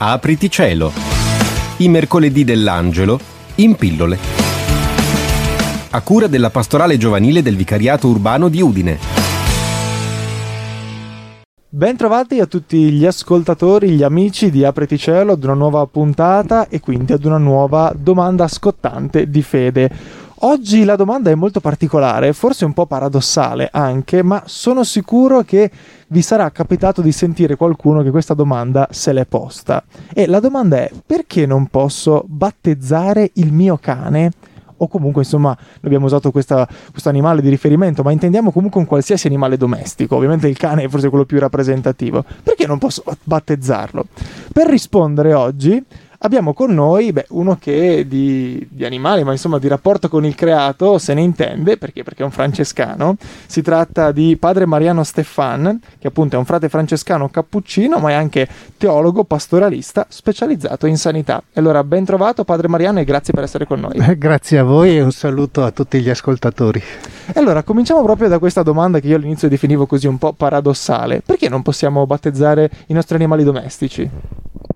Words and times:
Apriti 0.00 0.48
cielo. 0.48 0.92
I 1.78 1.88
mercoledì 1.88 2.44
dell'angelo 2.44 3.18
in 3.56 3.74
pillole. 3.74 4.16
A 5.90 6.00
cura 6.02 6.28
della 6.28 6.50
pastorale 6.50 6.96
giovanile 6.96 7.42
del 7.42 7.56
Vicariato 7.56 8.06
Urbano 8.06 8.48
di 8.48 8.62
Udine. 8.62 8.98
Bentrovati 11.68 12.38
a 12.38 12.46
tutti 12.46 12.92
gli 12.92 13.04
ascoltatori, 13.04 13.90
gli 13.90 14.04
amici 14.04 14.52
di 14.52 14.64
Apriti 14.64 14.96
Cielo 14.96 15.32
ad 15.32 15.42
una 15.42 15.54
nuova 15.54 15.84
puntata 15.86 16.68
e 16.68 16.78
quindi 16.78 17.12
ad 17.12 17.24
una 17.24 17.38
nuova 17.38 17.92
domanda 17.92 18.46
scottante 18.46 19.28
di 19.28 19.42
fede. 19.42 19.90
Oggi 20.42 20.84
la 20.84 20.94
domanda 20.94 21.30
è 21.30 21.34
molto 21.34 21.58
particolare, 21.58 22.32
forse 22.32 22.64
un 22.64 22.72
po' 22.72 22.86
paradossale 22.86 23.68
anche, 23.72 24.22
ma 24.22 24.44
sono 24.46 24.84
sicuro 24.84 25.42
che 25.42 25.68
vi 26.06 26.22
sarà 26.22 26.48
capitato 26.52 27.02
di 27.02 27.10
sentire 27.10 27.56
qualcuno 27.56 28.02
che 28.02 28.12
questa 28.12 28.34
domanda 28.34 28.86
se 28.92 29.12
l'è 29.12 29.26
posta. 29.26 29.82
E 30.14 30.28
la 30.28 30.38
domanda 30.38 30.76
è 30.76 30.92
perché 31.04 31.44
non 31.44 31.66
posso 31.66 32.22
battezzare 32.28 33.32
il 33.34 33.52
mio 33.52 33.78
cane? 33.78 34.30
O 34.76 34.86
comunque, 34.86 35.22
insomma, 35.22 35.58
abbiamo 35.80 36.06
usato 36.06 36.30
questo 36.30 36.68
animale 37.06 37.42
di 37.42 37.48
riferimento, 37.48 38.04
ma 38.04 38.12
intendiamo 38.12 38.52
comunque 38.52 38.78
un 38.78 38.86
qualsiasi 38.86 39.26
animale 39.26 39.56
domestico. 39.56 40.14
Ovviamente 40.14 40.46
il 40.46 40.56
cane 40.56 40.84
è 40.84 40.88
forse 40.88 41.08
quello 41.08 41.24
più 41.24 41.40
rappresentativo. 41.40 42.24
Perché 42.44 42.64
non 42.64 42.78
posso 42.78 43.02
battezzarlo? 43.24 44.06
Per 44.52 44.68
rispondere 44.68 45.34
oggi 45.34 45.84
abbiamo 46.18 46.52
con 46.52 46.72
noi 46.72 47.12
beh, 47.12 47.26
uno 47.30 47.56
che 47.60 48.06
di, 48.06 48.66
di, 48.70 48.84
animali, 48.84 49.24
ma 49.24 49.32
insomma 49.32 49.58
di 49.58 49.68
rapporto 49.68 50.08
con 50.08 50.24
il 50.24 50.34
creato 50.34 50.98
se 50.98 51.14
ne 51.14 51.20
intende, 51.20 51.76
perché? 51.76 52.02
perché 52.02 52.22
è 52.22 52.24
un 52.24 52.30
francescano. 52.30 53.16
Si 53.46 53.62
tratta 53.62 54.12
di 54.12 54.36
padre 54.36 54.66
Mariano 54.66 55.04
Stefan, 55.04 55.78
che 55.98 56.08
appunto 56.08 56.36
è 56.36 56.38
un 56.38 56.44
frate 56.44 56.68
francescano 56.68 57.28
cappuccino, 57.28 57.98
ma 57.98 58.10
è 58.10 58.14
anche 58.14 58.48
teologo, 58.76 59.24
pastoralista, 59.24 60.06
specializzato 60.08 60.86
in 60.86 60.96
sanità. 60.96 61.42
Allora 61.54 61.84
ben 61.84 62.04
trovato 62.04 62.44
padre 62.44 62.68
Mariano 62.68 63.00
e 63.00 63.04
grazie 63.04 63.32
per 63.32 63.44
essere 63.44 63.66
con 63.66 63.80
noi. 63.80 63.96
Grazie 64.18 64.58
a 64.58 64.64
voi 64.64 64.96
e 64.96 65.02
un 65.02 65.12
saluto 65.12 65.64
a 65.64 65.70
tutti 65.70 66.00
gli 66.00 66.10
ascoltatori. 66.10 66.82
E 67.32 67.38
allora 67.38 67.62
cominciamo 67.62 68.02
proprio 68.02 68.28
da 68.28 68.38
questa 68.38 68.62
domanda 68.62 69.00
che 69.00 69.06
io 69.06 69.16
all'inizio 69.16 69.48
definivo 69.48 69.86
così 69.86 70.06
un 70.06 70.18
po' 70.18 70.32
paradossale. 70.32 71.22
Perché 71.24 71.48
non 71.48 71.62
possiamo 71.62 72.06
battezzare 72.06 72.70
i 72.86 72.92
nostri 72.92 73.14
animali 73.14 73.44
domestici? 73.44 74.08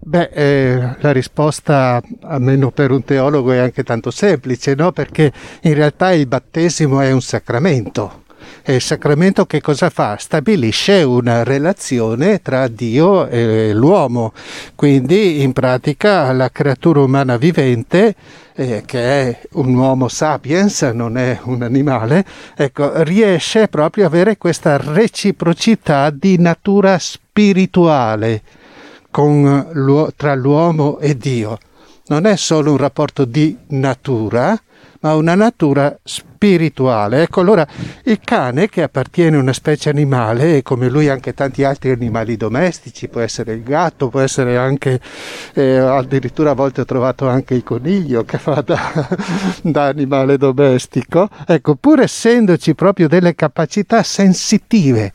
Beh, 0.04 0.30
eh, 0.32 0.96
la 0.98 1.12
risposta, 1.12 2.02
almeno 2.22 2.72
per 2.72 2.90
un 2.90 3.04
teologo, 3.04 3.52
è 3.52 3.58
anche 3.58 3.84
tanto 3.84 4.10
semplice, 4.10 4.74
no? 4.74 4.90
Perché 4.90 5.32
in 5.62 5.74
realtà 5.74 6.10
il 6.12 6.26
battesimo 6.26 7.00
è 7.00 7.12
un 7.12 7.22
sacramento. 7.22 8.24
E 8.62 8.74
il 8.74 8.80
sacramento 8.80 9.46
che 9.46 9.60
cosa 9.60 9.90
fa? 9.90 10.16
Stabilisce 10.18 11.04
una 11.04 11.44
relazione 11.44 12.42
tra 12.42 12.66
Dio 12.66 13.28
e 13.28 13.72
l'uomo. 13.72 14.32
Quindi 14.74 15.40
in 15.42 15.52
pratica 15.52 16.32
la 16.32 16.50
creatura 16.50 17.00
umana 17.00 17.36
vivente, 17.36 18.16
eh, 18.54 18.82
che 18.84 19.00
è 19.00 19.40
un 19.52 19.72
uomo 19.72 20.08
sapiens, 20.08 20.82
non 20.82 21.16
è 21.16 21.38
un 21.44 21.62
animale, 21.62 22.24
ecco, 22.56 23.02
riesce 23.04 23.68
proprio 23.68 24.06
ad 24.06 24.12
avere 24.12 24.36
questa 24.36 24.78
reciprocità 24.78 26.10
di 26.10 26.38
natura 26.38 26.98
spirituale 26.98 28.42
con, 29.12 30.12
tra 30.16 30.34
l'uomo 30.34 30.98
e 30.98 31.16
Dio. 31.16 31.58
Non 32.06 32.26
è 32.26 32.34
solo 32.34 32.72
un 32.72 32.78
rapporto 32.78 33.24
di 33.24 33.56
natura, 33.68 34.60
ma 35.00 35.14
una 35.14 35.34
natura 35.34 35.96
spirituale. 36.02 37.22
Ecco 37.22 37.40
allora 37.40 37.66
il 38.04 38.18
cane 38.24 38.68
che 38.68 38.82
appartiene 38.82 39.36
a 39.36 39.40
una 39.40 39.52
specie 39.52 39.90
animale 39.90 40.56
e 40.56 40.62
come 40.62 40.88
lui 40.88 41.08
anche 41.08 41.34
tanti 41.34 41.62
altri 41.62 41.90
animali 41.90 42.36
domestici, 42.36 43.08
può 43.08 43.20
essere 43.20 43.52
il 43.52 43.62
gatto, 43.62 44.08
può 44.08 44.20
essere 44.20 44.56
anche, 44.56 45.00
eh, 45.54 45.76
addirittura 45.76 46.50
a 46.50 46.54
volte 46.54 46.80
ho 46.80 46.84
trovato 46.84 47.28
anche 47.28 47.54
il 47.54 47.62
coniglio 47.62 48.24
che 48.24 48.38
fa 48.38 48.62
da, 48.62 49.08
da 49.62 49.86
animale 49.86 50.38
domestico, 50.38 51.28
ecco 51.46 51.74
pur 51.76 52.00
essendoci 52.00 52.74
proprio 52.74 53.08
delle 53.08 53.34
capacità 53.34 54.02
sensitive 54.02 55.12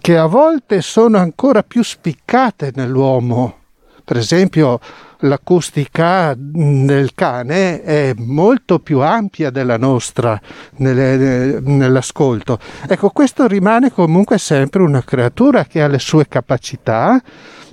che 0.00 0.16
a 0.16 0.26
volte 0.26 0.80
sono 0.82 1.18
ancora 1.18 1.62
più 1.62 1.82
spiccate 1.82 2.72
nell'uomo. 2.74 3.56
Per 4.04 4.16
esempio, 4.16 4.80
l'acustica 5.18 6.34
del 6.36 7.12
cane 7.14 7.82
è 7.82 8.14
molto 8.16 8.78
più 8.78 9.00
ampia 9.00 9.50
della 9.50 9.76
nostra 9.76 10.40
nelle, 10.76 11.60
nell'ascolto. 11.60 12.58
Ecco, 12.86 13.10
questo 13.10 13.46
rimane 13.46 13.92
comunque 13.92 14.38
sempre 14.38 14.82
una 14.82 15.02
creatura 15.02 15.64
che 15.64 15.82
ha 15.82 15.88
le 15.88 15.98
sue 15.98 16.26
capacità, 16.26 17.20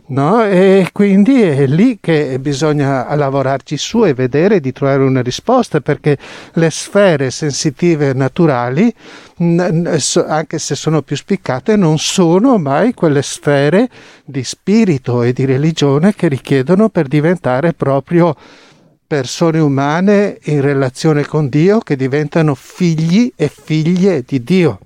No? 0.07 0.43
E 0.43 0.89
quindi 0.91 1.41
è 1.41 1.65
lì 1.65 1.97
che 1.99 2.37
bisogna 2.39 3.13
lavorarci 3.15 3.75
su 3.75 4.05
e 4.05 4.13
vedere 4.13 4.59
di 4.59 4.71
trovare 4.71 5.01
una 5.01 5.23
risposta 5.23 5.81
perché 5.81 6.15
le 6.53 6.69
sfere 6.69 7.31
sensitive 7.31 8.13
naturali, 8.13 8.93
anche 9.37 10.59
se 10.59 10.75
sono 10.75 11.01
più 11.01 11.15
spiccate, 11.15 11.75
non 11.75 11.97
sono 11.97 12.59
mai 12.59 12.93
quelle 12.93 13.23
sfere 13.23 13.89
di 14.23 14.43
spirito 14.43 15.23
e 15.23 15.33
di 15.33 15.45
religione 15.45 16.13
che 16.13 16.27
richiedono 16.27 16.89
per 16.89 17.07
diventare 17.07 17.73
proprio 17.73 18.35
persone 19.07 19.57
umane 19.57 20.37
in 20.43 20.61
relazione 20.61 21.25
con 21.25 21.49
Dio 21.49 21.79
che 21.79 21.95
diventano 21.95 22.53
figli 22.53 23.31
e 23.35 23.49
figlie 23.49 24.23
di 24.23 24.43
Dio. 24.43 24.79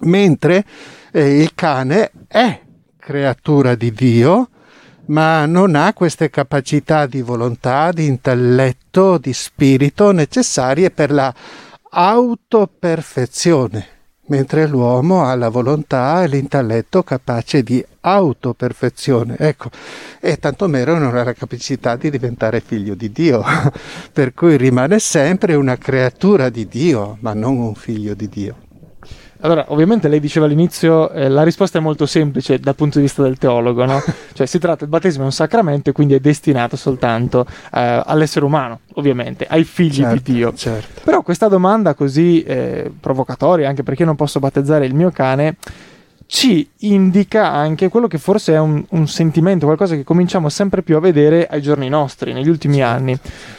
Mentre 0.00 0.64
eh, 1.12 1.40
il 1.40 1.52
cane 1.54 2.10
è 2.28 2.60
creatura 3.04 3.74
di 3.74 3.92
Dio, 3.92 4.48
ma 5.06 5.44
non 5.44 5.74
ha 5.74 5.92
queste 5.92 6.30
capacità 6.30 7.04
di 7.04 7.20
volontà, 7.20 7.92
di 7.92 8.06
intelletto, 8.06 9.18
di 9.18 9.34
spirito 9.34 10.10
necessarie 10.10 10.90
per 10.90 11.10
la 11.10 11.32
autoperfezione, 11.90 13.86
mentre 14.28 14.66
l'uomo 14.66 15.26
ha 15.26 15.34
la 15.34 15.50
volontà 15.50 16.22
e 16.22 16.28
l'intelletto 16.28 17.02
capace 17.02 17.62
di 17.62 17.84
autoperfezione. 18.00 19.36
Ecco, 19.38 19.68
e 20.18 20.38
tanto 20.38 20.66
meno 20.66 20.96
non 20.96 21.14
ha 21.14 21.24
la 21.24 21.34
capacità 21.34 21.96
di 21.96 22.08
diventare 22.08 22.60
figlio 22.60 22.94
di 22.94 23.12
Dio, 23.12 23.44
per 24.12 24.32
cui 24.32 24.56
rimane 24.56 24.98
sempre 24.98 25.54
una 25.54 25.76
creatura 25.76 26.48
di 26.48 26.66
Dio, 26.66 27.18
ma 27.20 27.34
non 27.34 27.58
un 27.58 27.74
figlio 27.74 28.14
di 28.14 28.30
Dio. 28.30 28.63
Allora, 29.40 29.66
ovviamente 29.68 30.08
lei 30.08 30.20
diceva 30.20 30.46
all'inizio, 30.46 31.10
eh, 31.10 31.28
la 31.28 31.42
risposta 31.42 31.78
è 31.78 31.80
molto 31.80 32.06
semplice 32.06 32.58
dal 32.58 32.74
punto 32.74 32.98
di 32.98 33.04
vista 33.04 33.22
del 33.22 33.36
teologo, 33.36 33.84
no? 33.84 34.02
cioè 34.32 34.46
si 34.46 34.58
tratta, 34.58 34.84
il 34.84 34.90
battesimo 34.90 35.22
è 35.22 35.26
un 35.26 35.32
sacramento 35.32 35.90
e 35.90 35.92
quindi 35.92 36.14
è 36.14 36.20
destinato 36.20 36.76
soltanto 36.76 37.46
eh, 37.72 38.02
all'essere 38.04 38.44
umano, 38.44 38.80
ovviamente, 38.94 39.46
ai 39.48 39.64
figli 39.64 40.02
certo, 40.02 40.14
di 40.14 40.32
Dio. 40.32 40.54
Certo. 40.54 41.00
Però 41.04 41.22
questa 41.22 41.48
domanda 41.48 41.94
così 41.94 42.42
eh, 42.42 42.90
provocatoria, 42.98 43.68
anche 43.68 43.82
perché 43.82 44.04
non 44.04 44.16
posso 44.16 44.38
battezzare 44.38 44.86
il 44.86 44.94
mio 44.94 45.10
cane, 45.10 45.56
ci 46.26 46.68
indica 46.78 47.50
anche 47.50 47.88
quello 47.88 48.06
che 48.06 48.18
forse 48.18 48.54
è 48.54 48.58
un, 48.58 48.84
un, 48.90 49.06
sentimento, 49.06 49.66
qualcosa 49.66 49.94
che 49.94 50.04
cominciamo 50.04 50.48
sempre 50.48 50.82
più 50.82 50.96
a 50.96 51.00
vedere 51.00 51.46
ai 51.46 51.60
giorni 51.60 51.88
nostri, 51.88 52.32
negli 52.32 52.48
ultimi 52.48 52.76
certo. 52.76 52.92
anni, 52.92 53.18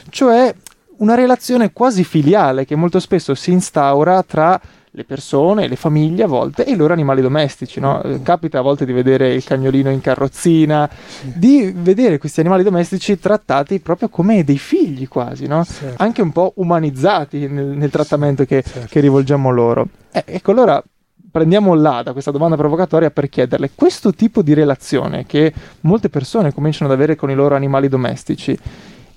cioè 0.09 0.53
una 0.97 1.15
relazione 1.15 1.73
quasi 1.73 2.03
filiale 2.03 2.65
che 2.65 2.75
molto 2.75 2.99
spesso 2.99 3.35
si 3.35 3.51
instaura 3.51 4.23
tra 4.23 4.59
le 4.95 5.03
persone, 5.03 5.67
le 5.67 5.75
famiglie 5.75 6.23
a 6.23 6.27
volte 6.27 6.65
e 6.65 6.71
i 6.71 6.75
loro 6.75 6.93
animali 6.93 7.21
domestici. 7.21 7.79
No? 7.79 8.01
Eh, 8.01 8.21
capita 8.21 8.59
a 8.59 8.61
volte 8.61 8.85
di 8.85 8.93
vedere 8.93 9.33
il 9.33 9.43
cagnolino 9.43 9.89
in 9.89 9.99
carrozzina, 9.99 10.89
di 11.21 11.71
vedere 11.75 12.17
questi 12.17 12.39
animali 12.39 12.63
domestici 12.63 13.19
trattati 13.19 13.79
proprio 13.79 14.07
come 14.07 14.43
dei 14.43 14.57
figli 14.57 15.07
quasi, 15.07 15.47
no? 15.47 15.65
certo. 15.65 16.01
anche 16.01 16.21
un 16.21 16.31
po' 16.31 16.53
umanizzati 16.55 17.47
nel, 17.47 17.65
nel 17.65 17.89
trattamento 17.89 18.45
che, 18.45 18.63
certo. 18.63 18.87
che, 18.89 18.99
rivolgiamo 19.01 19.51
loro. 19.51 19.87
Eh, 20.11 20.23
ecco, 20.25 20.51
allora 20.51 20.81
prendiamo 21.29 21.73
là 21.73 22.01
da 22.01 22.13
questa 22.13 22.31
domanda 22.31 22.55
provocatoria 22.55 23.11
per 23.11 23.27
chiederle 23.27 23.71
questo 23.75 24.13
tipo 24.13 24.41
di 24.41 24.53
relazione 24.53 25.25
che 25.25 25.53
molte 25.81 26.07
persone 26.07 26.53
cominciano 26.53 26.89
ad 26.89 26.95
avere 26.95 27.17
con 27.17 27.29
i 27.29 27.35
loro 27.35 27.55
animali 27.55 27.89
domestici 27.89 28.57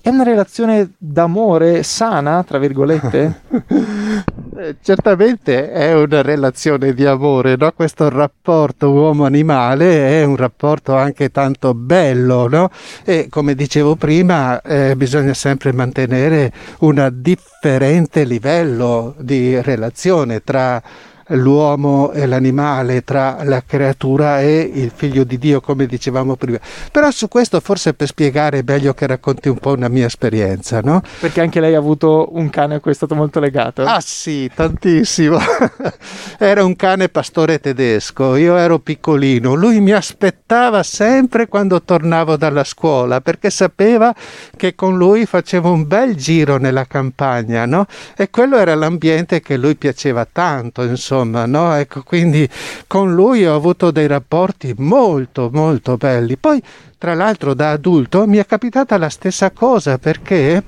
è 0.00 0.10
una 0.10 0.22
relazione 0.22 0.92
d'amore 0.96 1.82
sana, 1.82 2.42
tra 2.42 2.58
virgolette? 2.58 3.42
Eh, 4.58 4.74
certamente 4.82 5.70
è 5.70 5.94
una 5.94 6.20
relazione 6.20 6.92
di 6.92 7.06
amore, 7.06 7.54
no? 7.56 7.70
questo 7.70 8.08
rapporto 8.08 8.90
uomo-animale 8.90 10.20
è 10.20 10.24
un 10.24 10.34
rapporto 10.34 10.96
anche 10.96 11.30
tanto 11.30 11.74
bello 11.74 12.48
no? 12.48 12.68
e 13.04 13.28
come 13.30 13.54
dicevo 13.54 13.94
prima 13.94 14.60
eh, 14.62 14.96
bisogna 14.96 15.32
sempre 15.32 15.72
mantenere 15.72 16.52
un 16.80 17.08
differente 17.12 18.24
livello 18.24 19.14
di 19.18 19.62
relazione 19.62 20.42
tra 20.42 20.82
l'uomo 21.28 22.12
e 22.12 22.26
l'animale, 22.26 23.02
tra 23.02 23.38
la 23.42 23.62
creatura 23.66 24.40
e 24.40 24.70
il 24.72 24.92
figlio 24.94 25.24
di 25.24 25.38
Dio, 25.38 25.60
come 25.60 25.86
dicevamo 25.86 26.36
prima. 26.36 26.58
Però 26.90 27.10
su 27.10 27.28
questo 27.28 27.60
forse 27.60 27.94
per 27.94 28.06
spiegare 28.06 28.58
è 28.58 28.62
meglio 28.64 28.94
che 28.94 29.06
racconti 29.06 29.48
un 29.48 29.58
po' 29.58 29.72
una 29.72 29.88
mia 29.88 30.06
esperienza, 30.06 30.80
no? 30.80 31.02
Perché 31.20 31.40
anche 31.40 31.60
lei 31.60 31.74
ha 31.74 31.78
avuto 31.78 32.28
un 32.32 32.48
cane 32.50 32.76
a 32.76 32.80
cui 32.80 32.92
è 32.92 32.94
stato 32.94 33.14
molto 33.14 33.40
legato. 33.40 33.82
Ah 33.82 34.00
sì, 34.00 34.50
tantissimo. 34.54 35.38
Era 36.38 36.64
un 36.64 36.76
cane 36.76 37.08
pastore 37.08 37.60
tedesco, 37.60 38.36
io 38.36 38.56
ero 38.56 38.78
piccolino, 38.78 39.54
lui 39.54 39.80
mi 39.80 39.92
aspettava 39.92 40.82
sempre 40.82 41.48
quando 41.48 41.82
tornavo 41.82 42.36
dalla 42.36 42.64
scuola 42.64 43.20
perché 43.20 43.50
sapeva 43.50 44.14
che 44.56 44.74
con 44.74 44.96
lui 44.96 45.26
facevo 45.26 45.70
un 45.70 45.86
bel 45.86 46.14
giro 46.16 46.56
nella 46.58 46.86
campagna, 46.86 47.66
no? 47.66 47.86
E 48.16 48.30
quello 48.30 48.56
era 48.56 48.74
l'ambiente 48.74 49.40
che 49.40 49.56
lui 49.56 49.76
piaceva 49.76 50.26
tanto, 50.30 50.82
insomma, 50.82 51.17
no? 51.24 51.74
Ecco, 51.74 52.02
quindi 52.02 52.48
con 52.86 53.14
lui 53.14 53.44
ho 53.46 53.54
avuto 53.54 53.90
dei 53.90 54.06
rapporti 54.06 54.74
molto, 54.78 55.50
molto 55.52 55.96
belli. 55.96 56.36
Poi, 56.36 56.62
tra 56.98 57.14
l'altro, 57.14 57.54
da 57.54 57.70
adulto 57.70 58.26
mi 58.26 58.38
è 58.38 58.46
capitata 58.46 58.98
la 58.98 59.08
stessa 59.08 59.50
cosa 59.50 59.98
perché 59.98 60.62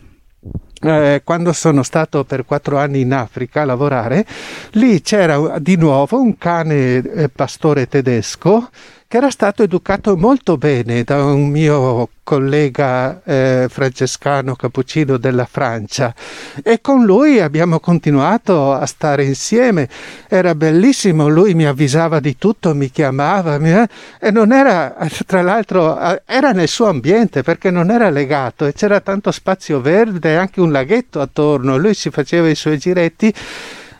eh, 0.82 1.20
quando 1.24 1.52
sono 1.52 1.82
stato 1.82 2.24
per 2.24 2.44
quattro 2.44 2.78
anni 2.78 3.00
in 3.00 3.12
Africa 3.12 3.62
a 3.62 3.64
lavorare, 3.66 4.26
lì 4.72 5.02
c'era 5.02 5.58
di 5.58 5.76
nuovo 5.76 6.20
un 6.20 6.36
cane 6.38 6.96
eh, 6.96 7.28
pastore 7.28 7.86
tedesco 7.86 8.70
che 9.10 9.16
era 9.16 9.30
stato 9.30 9.64
educato 9.64 10.16
molto 10.16 10.56
bene 10.56 11.02
da 11.02 11.24
un 11.24 11.48
mio 11.48 12.10
collega 12.22 13.20
eh, 13.24 13.66
francescano 13.68 14.54
cappuccino 14.54 15.16
della 15.16 15.46
Francia 15.46 16.14
e 16.62 16.80
con 16.80 17.04
lui 17.04 17.40
abbiamo 17.40 17.80
continuato 17.80 18.72
a 18.72 18.86
stare 18.86 19.24
insieme. 19.24 19.88
Era 20.28 20.54
bellissimo, 20.54 21.26
lui 21.26 21.54
mi 21.54 21.66
avvisava 21.66 22.20
di 22.20 22.38
tutto, 22.38 22.72
mi 22.72 22.88
chiamava 22.88 23.58
mi, 23.58 23.72
eh, 23.72 23.88
e 24.20 24.30
non 24.30 24.52
era, 24.52 24.94
tra 25.26 25.42
l'altro, 25.42 25.98
era 26.24 26.52
nel 26.52 26.68
suo 26.68 26.86
ambiente 26.86 27.42
perché 27.42 27.72
non 27.72 27.90
era 27.90 28.10
legato 28.10 28.64
e 28.64 28.74
c'era 28.74 29.00
tanto 29.00 29.32
spazio 29.32 29.80
verde, 29.80 30.36
anche 30.36 30.60
un 30.60 30.70
laghetto 30.70 31.20
attorno, 31.20 31.76
lui 31.76 31.94
si 31.94 32.10
faceva 32.10 32.48
i 32.48 32.54
suoi 32.54 32.78
giretti. 32.78 33.34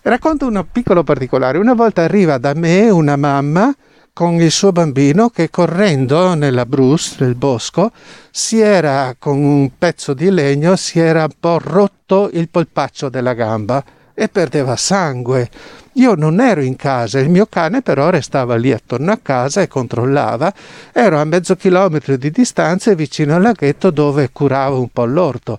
Racconto 0.02 0.46
un 0.46 0.64
piccolo 0.70 1.02
particolare. 1.02 1.58
Una 1.58 1.74
volta 1.74 2.02
arriva 2.02 2.38
da 2.38 2.54
me 2.54 2.88
una 2.90 3.16
mamma 3.16 3.74
con 4.12 4.40
il 4.40 4.50
suo 4.50 4.72
bambino 4.72 5.30
che 5.30 5.50
correndo 5.50 6.34
nella 6.34 6.66
Bruce, 6.66 7.16
nel 7.18 7.34
bosco, 7.34 7.92
si 8.30 8.60
era 8.60 9.14
con 9.18 9.42
un 9.42 9.70
pezzo 9.76 10.14
di 10.14 10.30
legno, 10.30 10.76
si 10.76 10.98
era 10.98 11.24
un 11.24 11.34
po' 11.38 11.58
rotto 11.58 12.30
il 12.32 12.48
polpaccio 12.48 13.08
della 13.08 13.34
gamba 13.34 13.82
e 14.14 14.28
perdeva 14.28 14.76
sangue. 14.76 15.48
Io 15.94 16.14
non 16.14 16.40
ero 16.40 16.60
in 16.60 16.76
casa, 16.76 17.18
il 17.18 17.30
mio 17.30 17.46
cane 17.46 17.82
però 17.82 18.10
restava 18.10 18.56
lì 18.56 18.72
attorno 18.72 19.12
a 19.12 19.18
casa 19.20 19.62
e 19.62 19.68
controllava. 19.68 20.52
Ero 20.92 21.18
a 21.18 21.24
mezzo 21.24 21.56
chilometro 21.56 22.16
di 22.16 22.30
distanza 22.30 22.94
vicino 22.94 23.34
al 23.34 23.42
laghetto 23.42 23.90
dove 23.90 24.30
curavo 24.30 24.78
un 24.78 24.88
po' 24.88 25.04
l'orto. 25.04 25.58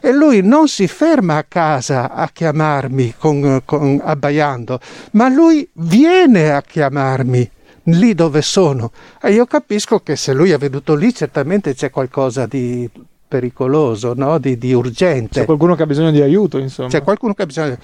E 0.00 0.12
lui 0.12 0.42
non 0.42 0.66
si 0.66 0.88
ferma 0.88 1.36
a 1.36 1.44
casa 1.46 2.10
a 2.10 2.28
chiamarmi 2.32 3.14
con, 3.18 3.62
con, 3.64 4.00
abbaiando, 4.02 4.80
ma 5.12 5.28
lui 5.28 5.68
viene 5.74 6.50
a 6.50 6.62
chiamarmi 6.62 7.50
lì 7.84 8.14
dove 8.14 8.42
sono. 8.42 8.92
E 9.20 9.32
io 9.32 9.46
capisco 9.46 10.00
che 10.00 10.16
se 10.16 10.32
lui 10.32 10.50
è 10.50 10.58
venuto 10.58 10.94
lì 10.94 11.14
certamente 11.14 11.74
c'è 11.74 11.90
qualcosa 11.90 12.46
di 12.46 12.88
pericoloso, 13.26 14.14
no? 14.14 14.38
di, 14.38 14.58
di 14.58 14.72
urgente. 14.72 15.40
C'è 15.40 15.44
qualcuno 15.44 15.74
che 15.74 15.84
ha 15.84 15.86
bisogno 15.86 16.10
di 16.10 16.20
aiuto, 16.20 16.58
insomma. 16.58 16.88
C'è 16.88 17.02
qualcuno 17.02 17.34
che 17.34 17.42
ha 17.42 17.46
bisogno 17.46 17.70
di 17.70 17.78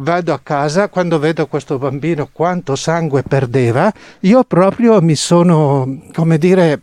Vado 0.00 0.32
a 0.32 0.40
casa, 0.42 0.88
quando 0.88 1.18
vedo 1.18 1.46
questo 1.46 1.76
bambino 1.76 2.30
quanto 2.32 2.74
sangue 2.74 3.22
perdeva, 3.22 3.92
io 4.20 4.44
proprio 4.44 5.02
mi 5.02 5.14
sono, 5.14 6.04
come 6.14 6.38
dire, 6.38 6.80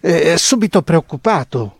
eh, 0.00 0.36
subito 0.36 0.82
preoccupato 0.82 1.77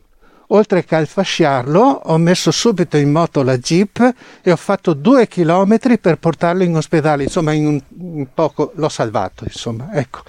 oltre 0.49 0.85
che 0.85 0.95
al 0.95 1.07
fasciarlo, 1.07 1.81
ho 2.05 2.17
messo 2.19 2.51
subito 2.51 2.97
in 2.97 3.11
moto 3.11 3.43
la 3.43 3.59
jeep 3.59 4.15
e 4.43 4.51
ho 4.51 4.57
fatto 4.57 4.95
due 4.95 5.27
chilometri 5.27 5.99
per 5.99 6.19
portarlo 6.19 6.63
in 6.63 6.77
ospedale. 6.77 7.25
Insomma, 7.25 7.53
in 7.53 7.83
un, 7.89 8.27
poco 8.33 8.73
l'ho 8.75 8.89
salvato. 8.89 9.45
Insomma, 9.45 9.91
ecco. 9.93 10.23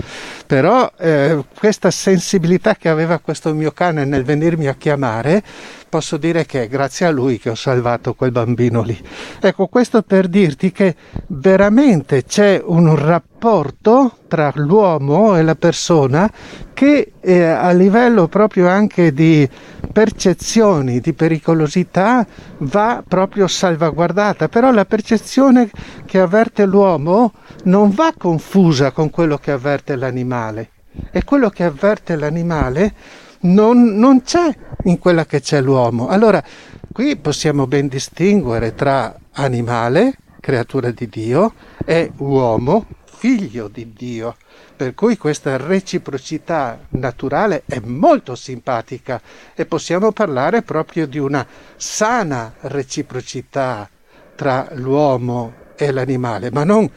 Però 0.49 0.91
eh, 0.97 1.43
questa 1.55 1.91
sensibilità 1.91 2.73
che 2.73 2.89
aveva 2.89 3.19
questo 3.19 3.53
mio 3.53 3.71
cane 3.71 4.03
nel 4.03 4.23
venirmi 4.23 4.65
a 4.65 4.73
chiamare 4.73 5.43
posso 5.89 6.17
dire 6.17 6.45
che 6.45 6.63
è 6.63 6.67
grazie 6.67 7.05
a 7.05 7.11
lui 7.11 7.37
che 7.39 7.49
ho 7.49 7.55
salvato 7.55 8.15
quel 8.15 8.31
bambino 8.31 8.81
lì. 8.81 8.97
Ecco, 9.41 9.67
questo 9.67 10.01
per 10.01 10.27
dirti 10.27 10.71
che 10.71 10.95
veramente 11.27 12.23
c'è 12.23 12.59
un 12.63 12.95
rapporto 12.95 14.17
tra 14.27 14.51
l'uomo 14.55 15.35
e 15.35 15.41
la 15.41 15.55
persona 15.55 16.31
che 16.73 17.13
eh, 17.19 17.43
a 17.43 17.71
livello 17.71 18.27
proprio 18.27 18.69
anche 18.69 19.11
di 19.11 19.47
percezioni 19.91 20.99
di 20.99 21.13
pericolosità 21.13 22.25
va 22.59 23.03
proprio 23.05 23.47
salvaguardata, 23.47 24.47
però 24.47 24.71
la 24.71 24.85
percezione 24.85 25.69
che 26.09 26.19
avverte 26.19 26.65
l'uomo 26.65 27.33
non 27.65 27.91
va 27.91 28.15
confusa 28.17 28.89
con 28.89 29.11
quello 29.11 29.37
che 29.37 29.51
avverte 29.51 29.95
l'animale 29.95 30.71
e 31.11 31.23
quello 31.23 31.51
che 31.51 31.63
avverte 31.63 32.15
l'animale 32.15 32.95
non, 33.41 33.95
non 33.95 34.23
c'è 34.23 34.51
in 34.85 34.97
quella 34.97 35.27
che 35.27 35.39
c'è 35.39 35.61
l'uomo. 35.61 36.07
Allora, 36.07 36.43
qui 36.91 37.15
possiamo 37.17 37.67
ben 37.67 37.87
distinguere 37.87 38.73
tra 38.73 39.15
animale, 39.33 40.15
creatura 40.39 40.89
di 40.89 41.07
Dio, 41.07 41.53
e 41.85 42.11
uomo, 42.17 42.87
figlio 43.05 43.67
di 43.67 43.93
Dio. 43.93 44.35
Per 44.75 44.95
cui 44.95 45.15
questa 45.15 45.57
reciprocità 45.57 46.79
naturale 46.89 47.61
è 47.67 47.79
molto 47.81 48.33
simpatica 48.33 49.21
e 49.53 49.67
possiamo 49.67 50.11
parlare 50.11 50.63
proprio 50.63 51.05
di 51.05 51.19
una 51.19 51.45
sana 51.75 52.51
reciprocità 52.61 53.87
tra 54.35 54.69
l'uomo 54.71 55.67
e 55.85 55.91
l'animale, 55.91 56.51
ma 56.51 56.63
non 56.63 56.89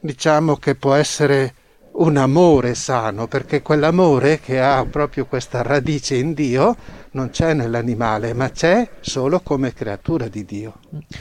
diciamo 0.00 0.56
che 0.56 0.74
può 0.74 0.94
essere 0.94 1.54
un 1.92 2.16
amore 2.16 2.74
sano, 2.74 3.26
perché 3.26 3.60
quell'amore 3.60 4.40
che 4.40 4.60
ha 4.60 4.84
proprio 4.86 5.26
questa 5.26 5.60
radice 5.62 6.16
in 6.16 6.32
Dio 6.32 6.74
non 7.12 7.28
c'è 7.28 7.52
nell'animale, 7.52 8.32
ma 8.32 8.50
c'è 8.50 8.88
solo 9.00 9.40
come 9.40 9.74
creatura 9.74 10.28
di 10.28 10.44
Dio. 10.46 10.78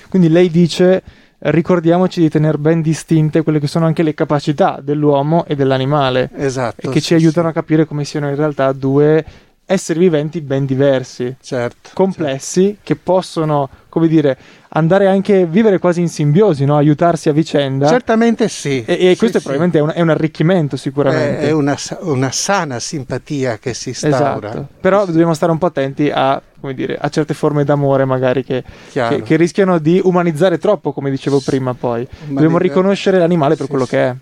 Quindi 0.10 0.30
lei 0.30 0.50
dice 0.50 1.04
ricordiamoci 1.44 2.22
di 2.22 2.30
tenere 2.30 2.58
ben 2.58 2.82
distinte 2.82 3.42
quelle 3.42 3.60
che 3.60 3.68
sono 3.68 3.86
anche 3.86 4.04
le 4.04 4.14
capacità 4.14 4.80
dell'uomo 4.82 5.46
e 5.46 5.56
dell'animale. 5.56 6.30
Esatto. 6.36 6.88
E 6.88 6.94
che 6.94 7.00
sì, 7.00 7.08
ci 7.08 7.14
aiutano 7.16 7.48
sì. 7.48 7.58
a 7.58 7.60
capire 7.60 7.86
come 7.86 8.06
siano 8.06 8.30
in 8.30 8.36
realtà 8.36 8.72
due 8.72 9.26
esseri 9.72 10.00
viventi 10.00 10.42
ben 10.42 10.66
diversi, 10.66 11.36
certo, 11.42 11.90
complessi, 11.94 12.66
certo. 12.66 12.80
che 12.84 12.96
possono, 12.96 13.70
come 13.90 14.08
dire, 14.08 14.38
andare 14.70 15.08
anche 15.08 15.42
a 15.42 15.46
vivere 15.46 15.80
quasi 15.80 16.02
in 16.02 16.08
simbiosi, 16.08 16.66
no? 16.66 16.78
aiutarsi 16.78 17.30
a 17.30 17.34
vicenda. 17.34 17.88
Certamente 17.88 18.48
sì. 18.48 18.84
E, 18.86 18.94
e 18.94 19.12
sì, 19.12 19.18
questo 19.18 19.40
sì. 19.40 19.46
probabilmente 19.46 19.80
è 19.80 19.82
un, 19.82 19.92
è 19.94 20.02
un, 20.02 20.10
arricchimento 20.10 20.78
sicuramente. 20.78 21.40
È, 21.40 21.48
è 21.48 21.52
una, 21.52 21.76
una, 22.02 22.32
sana 22.32 22.80
simpatia 22.80 23.58
che 23.58 23.74
si 23.74 23.90
instaura. 23.90 24.50
Esatto. 24.50 24.68
Però 24.80 25.06
dobbiamo 25.06 25.34
stare 25.34 25.52
un 25.52 25.58
po' 25.58 25.68
attenti 25.68 26.10
a, 26.14 26.42
dire, 26.74 26.98
a 27.00 27.10
certe 27.10 27.34
forme 27.34 27.64
d'amore 27.64 28.06
magari 28.06 28.44
che, 28.44 28.64
che, 28.92 29.22
che, 29.24 29.36
rischiano 29.36 29.80
di 29.80 30.00
umanizzare 30.04 30.58
troppo, 30.58 30.94
come 30.94 31.10
dicevo 31.10 31.40
prima 31.40 31.74
poi. 31.74 32.02
Umanizza... 32.02 32.34
Dobbiamo 32.34 32.58
riconoscere 32.58 33.18
l'animale 33.18 33.56
per 33.56 33.68
quello 33.68 33.86
che 33.86 33.98
è 33.98 34.16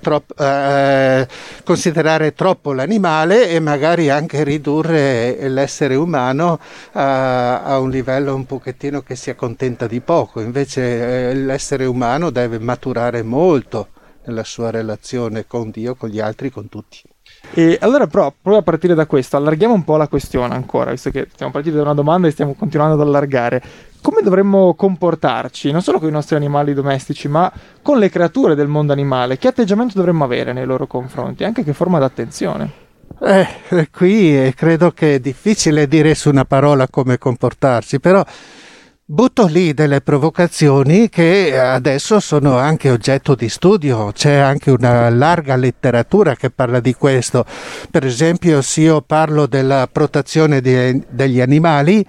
troppo, 0.00 0.34
eh, 0.36 1.26
considerare 1.64 2.34
troppo 2.34 2.72
l'animale 2.72 3.48
e 3.48 3.60
magari 3.60 4.10
anche 4.10 4.44
ridurre 4.44 5.48
l'essere 5.48 5.94
umano 5.94 6.58
a, 6.92 7.62
a, 7.62 7.78
un 7.78 7.90
livello 7.90 8.34
un 8.34 8.46
pochettino 8.46 9.02
che 9.02 9.16
si 9.16 9.30
accontenta 9.30 9.86
di 9.86 10.00
poco. 10.00 10.40
Invece 10.40 11.30
eh, 11.30 11.34
l'essere 11.34 11.84
umano 11.84 12.30
deve 12.30 12.58
maturare 12.58 13.22
molto 13.22 13.88
nella 14.26 14.44
sua 14.44 14.70
relazione 14.70 15.46
con 15.46 15.70
Dio, 15.70 15.94
con 15.94 16.08
gli 16.08 16.20
altri, 16.20 16.50
con 16.50 16.68
tutti. 16.68 17.02
E 17.54 17.78
allora, 17.80 18.06
però, 18.06 18.30
proprio 18.30 18.58
a 18.58 18.62
partire 18.62 18.94
da 18.94 19.06
questo, 19.06 19.36
allarghiamo 19.36 19.72
un 19.72 19.84
po' 19.84 19.96
la 19.96 20.08
questione 20.08 20.54
ancora, 20.54 20.90
visto 20.90 21.10
che 21.10 21.28
siamo 21.34 21.52
partiti 21.52 21.74
da 21.74 21.82
una 21.82 21.94
domanda 21.94 22.28
e 22.28 22.32
stiamo 22.32 22.54
continuando 22.54 23.00
ad 23.00 23.06
allargare 23.06 23.62
come 24.06 24.22
dovremmo 24.22 24.74
comportarci, 24.74 25.72
non 25.72 25.82
solo 25.82 25.98
con 25.98 26.08
i 26.08 26.12
nostri 26.12 26.36
animali 26.36 26.74
domestici, 26.74 27.26
ma 27.26 27.52
con 27.82 27.98
le 27.98 28.08
creature 28.08 28.54
del 28.54 28.68
mondo 28.68 28.92
animale? 28.92 29.36
Che 29.36 29.48
atteggiamento 29.48 29.94
dovremmo 29.96 30.22
avere 30.22 30.52
nei 30.52 30.64
loro 30.64 30.86
confronti? 30.86 31.42
Anche 31.42 31.64
che 31.64 31.72
forma 31.72 31.98
d'attenzione? 31.98 32.70
Eh, 33.20 33.88
qui 33.90 34.52
credo 34.54 34.92
che 34.92 35.16
è 35.16 35.18
difficile 35.18 35.88
dire 35.88 36.14
su 36.14 36.28
una 36.28 36.44
parola 36.44 36.86
come 36.86 37.18
comportarsi, 37.18 37.98
però 37.98 38.24
butto 39.08 39.46
lì 39.46 39.74
delle 39.74 40.00
provocazioni 40.00 41.08
che 41.08 41.58
adesso 41.58 42.20
sono 42.20 42.58
anche 42.58 42.90
oggetto 42.90 43.34
di 43.34 43.48
studio, 43.48 44.12
c'è 44.12 44.34
anche 44.34 44.70
una 44.70 45.08
larga 45.10 45.56
letteratura 45.56 46.36
che 46.36 46.50
parla 46.50 46.78
di 46.78 46.94
questo. 46.94 47.44
Per 47.90 48.06
esempio, 48.06 48.62
se 48.62 48.82
io 48.82 49.00
parlo 49.00 49.46
della 49.46 49.88
protezione 49.90 50.60
de- 50.60 51.02
degli 51.08 51.40
animali, 51.40 52.06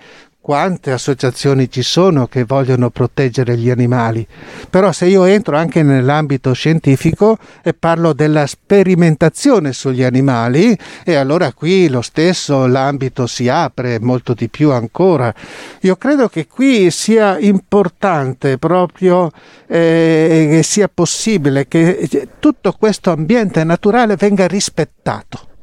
quante 0.48 0.94
associazioni 0.94 1.70
ci 1.70 1.82
sono 1.82 2.28
che 2.28 2.46
vogliono 2.46 2.90
proteggere 2.90 3.58
gli 3.58 3.70
animali, 3.70 4.26
però 4.70 4.94
se 4.94 5.08
io 5.08 5.26
entro 5.26 5.58
anche 5.58 5.84
nell'ambito 5.84 6.54
scientifico 6.54 7.38
e 7.62 7.74
parlo 7.74 8.14
della 8.14 8.48
sperimentazione 8.48 9.74
sugli 9.74 10.04
animali, 10.04 10.74
e 11.04 11.16
allora 11.16 11.52
qui 11.52 11.90
lo 11.90 12.02
stesso 12.02 12.66
l'ambito 12.66 13.28
si 13.28 13.50
apre 13.50 14.00
molto 14.00 14.34
di 14.34 14.48
più 14.48 14.72
ancora. 14.72 15.34
Io 15.82 15.98
credo 15.98 16.30
che 16.30 16.48
qui 16.48 16.92
sia 16.92 17.38
importante 17.38 18.58
proprio 18.58 19.30
eh, 19.68 20.48
che 20.50 20.64
sia 20.64 20.88
possibile 20.88 21.68
che 21.68 22.30
tutto 22.40 22.72
questo 22.80 23.12
ambiente 23.12 23.66
naturale 23.66 24.16
venga 24.16 24.48
rispettato 24.48 25.56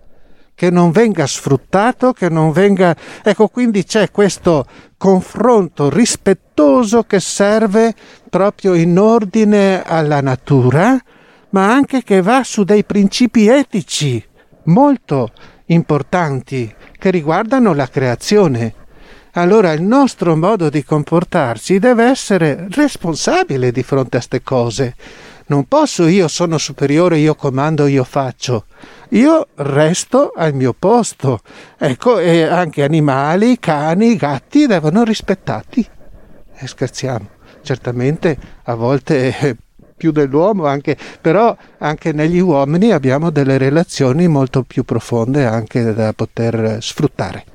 che 0.54 0.70
non 0.70 0.90
venga 0.90 1.26
sfruttato, 1.26 2.12
che 2.12 2.28
non 2.28 2.52
venga... 2.52 2.94
Ecco, 3.22 3.48
quindi 3.48 3.84
c'è 3.84 4.10
questo 4.10 4.66
confronto 4.96 5.90
rispettoso 5.90 7.02
che 7.02 7.20
serve 7.20 7.94
proprio 8.30 8.74
in 8.74 8.98
ordine 8.98 9.82
alla 9.82 10.20
natura, 10.20 10.96
ma 11.50 11.72
anche 11.72 12.02
che 12.02 12.22
va 12.22 12.42
su 12.44 12.64
dei 12.64 12.84
principi 12.84 13.48
etici 13.48 14.24
molto 14.64 15.30
importanti 15.66 16.72
che 16.98 17.10
riguardano 17.10 17.74
la 17.74 17.88
creazione. 17.88 18.74
Allora 19.32 19.72
il 19.72 19.82
nostro 19.82 20.36
modo 20.36 20.70
di 20.70 20.84
comportarsi 20.84 21.80
deve 21.80 22.04
essere 22.04 22.68
responsabile 22.70 23.72
di 23.72 23.82
fronte 23.82 24.16
a 24.16 24.20
queste 24.20 24.42
cose. 24.42 24.94
Non 25.46 25.66
posso 25.66 26.06
io 26.06 26.28
sono 26.28 26.58
superiore, 26.58 27.18
io 27.18 27.34
comando, 27.34 27.86
io 27.86 28.04
faccio 28.04 28.64
io 29.14 29.48
resto 29.56 30.32
al 30.34 30.54
mio 30.54 30.74
posto. 30.76 31.40
Ecco, 31.78 32.18
e 32.18 32.42
anche 32.42 32.82
animali, 32.82 33.58
cani, 33.58 34.16
gatti 34.16 34.66
devono 34.66 35.04
rispettati. 35.04 35.86
E 36.56 36.66
scherziamo. 36.66 37.28
Certamente 37.62 38.36
a 38.64 38.74
volte 38.74 39.56
più 39.96 40.10
dell'uomo, 40.10 40.66
anche, 40.66 40.96
però 41.20 41.56
anche 41.78 42.12
negli 42.12 42.40
uomini 42.40 42.90
abbiamo 42.90 43.30
delle 43.30 43.56
relazioni 43.56 44.28
molto 44.28 44.62
più 44.64 44.84
profonde 44.84 45.46
anche 45.46 45.94
da 45.94 46.12
poter 46.12 46.78
sfruttare. 46.80 47.53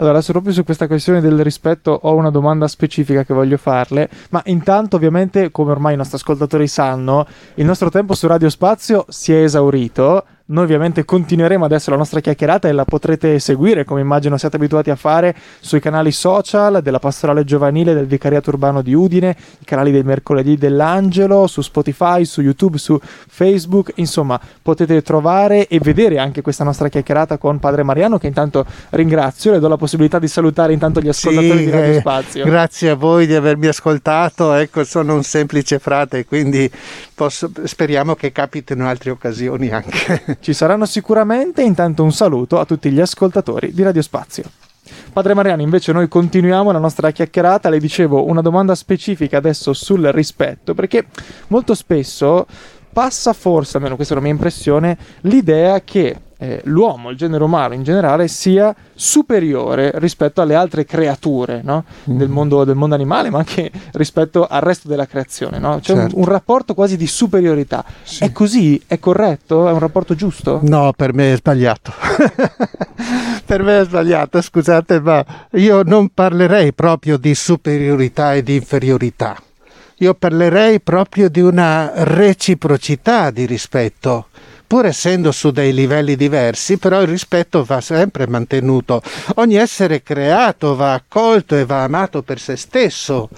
Allora, 0.00 0.22
proprio 0.22 0.54
su 0.54 0.64
questa 0.64 0.86
questione 0.86 1.20
del 1.20 1.42
rispetto 1.42 1.90
ho 1.90 2.14
una 2.14 2.30
domanda 2.30 2.66
specifica 2.68 3.22
che 3.22 3.34
voglio 3.34 3.58
farle, 3.58 4.08
ma 4.30 4.40
intanto 4.46 4.96
ovviamente, 4.96 5.50
come 5.50 5.72
ormai 5.72 5.92
i 5.92 5.96
nostri 5.98 6.16
ascoltatori 6.16 6.66
sanno, 6.68 7.26
il 7.56 7.66
nostro 7.66 7.90
tempo 7.90 8.14
su 8.14 8.26
Radio 8.26 8.48
Spazio 8.48 9.04
si 9.08 9.34
è 9.34 9.42
esaurito. 9.42 10.24
Noi 10.50 10.64
ovviamente 10.64 11.04
continueremo 11.04 11.64
adesso 11.64 11.90
la 11.90 11.96
nostra 11.96 12.18
chiacchierata 12.18 12.66
e 12.66 12.72
la 12.72 12.84
potrete 12.84 13.38
seguire, 13.38 13.84
come 13.84 14.00
immagino 14.00 14.36
siate 14.36 14.56
abituati 14.56 14.90
a 14.90 14.96
fare, 14.96 15.32
sui 15.60 15.78
canali 15.78 16.10
social 16.10 16.82
della 16.82 16.98
Pastorale 16.98 17.44
Giovanile 17.44 17.94
del 17.94 18.06
Vicariato 18.06 18.50
Urbano 18.50 18.82
di 18.82 18.92
Udine, 18.92 19.36
i 19.60 19.64
canali 19.64 19.92
del 19.92 20.04
mercoledì 20.04 20.56
dell'Angelo, 20.56 21.46
su 21.46 21.60
Spotify, 21.60 22.24
su 22.24 22.40
YouTube, 22.40 22.78
su 22.78 22.98
Facebook, 23.00 23.92
insomma 23.96 24.40
potete 24.60 25.02
trovare 25.02 25.68
e 25.68 25.78
vedere 25.78 26.18
anche 26.18 26.42
questa 26.42 26.64
nostra 26.64 26.88
chiacchierata 26.88 27.38
con 27.38 27.60
Padre 27.60 27.84
Mariano 27.84 28.18
che 28.18 28.26
intanto 28.26 28.66
ringrazio, 28.90 29.52
le 29.52 29.60
do 29.60 29.68
la 29.68 29.76
possibilità 29.76 30.18
di 30.18 30.26
salutare 30.26 30.72
intanto 30.72 31.00
gli 31.00 31.08
ascoltatori 31.08 31.58
sì, 31.58 31.64
di 31.66 31.70
Radio 31.70 31.92
eh, 31.92 32.00
Spazio. 32.00 32.44
Grazie 32.44 32.90
a 32.90 32.96
voi 32.96 33.28
di 33.28 33.34
avermi 33.36 33.68
ascoltato, 33.68 34.52
ecco 34.54 34.82
sono 34.82 35.14
un 35.14 35.22
semplice 35.22 35.78
frate, 35.78 36.24
quindi 36.24 36.68
posso, 37.14 37.52
speriamo 37.62 38.16
che 38.16 38.32
capitino 38.32 38.88
altre 38.88 39.10
occasioni 39.10 39.68
anche. 39.68 40.38
Ci 40.40 40.52
saranno 40.54 40.86
sicuramente. 40.86 41.62
Intanto 41.62 42.02
un 42.02 42.12
saluto 42.12 42.58
a 42.58 42.64
tutti 42.64 42.90
gli 42.90 43.00
ascoltatori 43.00 43.72
di 43.72 43.82
Radio 43.82 44.02
Spazio. 44.02 44.44
Padre 45.12 45.34
Mariano, 45.34 45.62
invece 45.62 45.92
noi 45.92 46.08
continuiamo 46.08 46.72
la 46.72 46.78
nostra 46.78 47.10
chiacchierata, 47.10 47.68
le 47.68 47.78
dicevo 47.78 48.26
una 48.26 48.40
domanda 48.40 48.74
specifica 48.74 49.36
adesso 49.36 49.72
sul 49.72 50.04
rispetto, 50.06 50.74
perché 50.74 51.06
molto 51.48 51.74
spesso 51.74 52.46
passa 52.92 53.32
forse, 53.32 53.76
almeno 53.76 53.96
questa 53.96 54.14
è 54.14 54.16
la 54.16 54.22
mia 54.22 54.32
impressione, 54.32 54.96
l'idea 55.22 55.80
che 55.82 56.16
eh, 56.42 56.62
l'uomo, 56.64 57.10
il 57.10 57.18
genere 57.18 57.44
umano 57.44 57.74
in 57.74 57.82
generale, 57.82 58.26
sia 58.26 58.74
superiore 58.94 59.92
rispetto 59.96 60.40
alle 60.40 60.54
altre 60.54 60.86
creature 60.86 61.60
no? 61.62 61.84
mm. 62.10 62.16
del, 62.16 62.28
mondo, 62.30 62.64
del, 62.64 62.76
mondo, 62.76 62.94
animale, 62.94 63.28
ma 63.28 63.38
anche 63.38 63.70
rispetto 63.92 64.46
al 64.46 64.62
resto 64.62 64.88
della 64.88 65.06
creazione. 65.06 65.58
No? 65.58 65.76
C'è 65.80 65.94
certo. 65.94 66.16
un, 66.16 66.22
un, 66.22 66.28
rapporto 66.28 66.72
quasi 66.72 66.96
di 66.96 67.06
superiorità. 67.06 67.84
Sì. 68.02 68.24
È 68.24 68.32
così? 68.32 68.82
È 68.86 68.98
corretto? 68.98 69.68
È 69.68 69.72
un 69.72 69.78
rapporto 69.78 70.14
giusto? 70.14 70.60
No, 70.62 70.94
per 70.96 71.12
me 71.12 71.34
è 71.34 71.36
sbagliato. 71.36 71.92
per 73.44 73.62
me 73.62 73.80
è 73.80 73.84
sbagliato, 73.84 74.40
scusate, 74.40 74.98
ma 75.00 75.22
io 75.52 75.82
non 75.82 76.08
parlerei 76.08 76.72
proprio 76.72 77.18
di 77.18 77.34
superiorità 77.34 78.32
e 78.32 78.42
di 78.42 78.54
inferiorità. 78.54 79.36
Io 79.98 80.14
parlerei 80.14 80.80
proprio 80.80 81.28
di 81.28 81.40
una 81.42 81.92
reciprocità 81.96 83.30
di 83.30 83.44
rispetto 83.44 84.28
pur 84.70 84.86
essendo 84.86 85.32
su 85.32 85.50
dei 85.50 85.74
livelli 85.74 86.14
diversi, 86.14 86.78
però 86.78 87.00
il 87.00 87.08
rispetto 87.08 87.64
va 87.64 87.80
sempre 87.80 88.28
mantenuto. 88.28 89.02
Ogni 89.34 89.56
essere 89.56 90.00
creato 90.00 90.76
va 90.76 90.92
accolto 90.92 91.56
e 91.56 91.64
va 91.64 91.82
amato 91.82 92.22
per 92.22 92.38
se 92.38 92.54
stesso, 92.54 93.28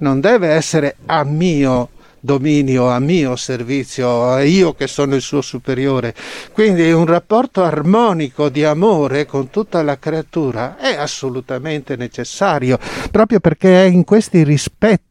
non 0.00 0.20
deve 0.20 0.48
essere 0.48 0.96
a 1.06 1.24
mio 1.24 1.88
dominio, 2.20 2.90
a 2.90 2.98
mio 2.98 3.36
servizio, 3.36 4.36
io 4.40 4.74
che 4.74 4.86
sono 4.86 5.14
il 5.14 5.22
suo 5.22 5.40
superiore. 5.40 6.14
Quindi 6.52 6.92
un 6.92 7.06
rapporto 7.06 7.64
armonico 7.64 8.50
di 8.50 8.62
amore 8.62 9.24
con 9.24 9.48
tutta 9.48 9.82
la 9.82 9.98
creatura 9.98 10.76
è 10.76 10.94
assolutamente 10.94 11.96
necessario, 11.96 12.78
proprio 13.10 13.40
perché 13.40 13.84
è 13.84 13.86
in 13.86 14.04
questi 14.04 14.44
rispetti 14.44 15.10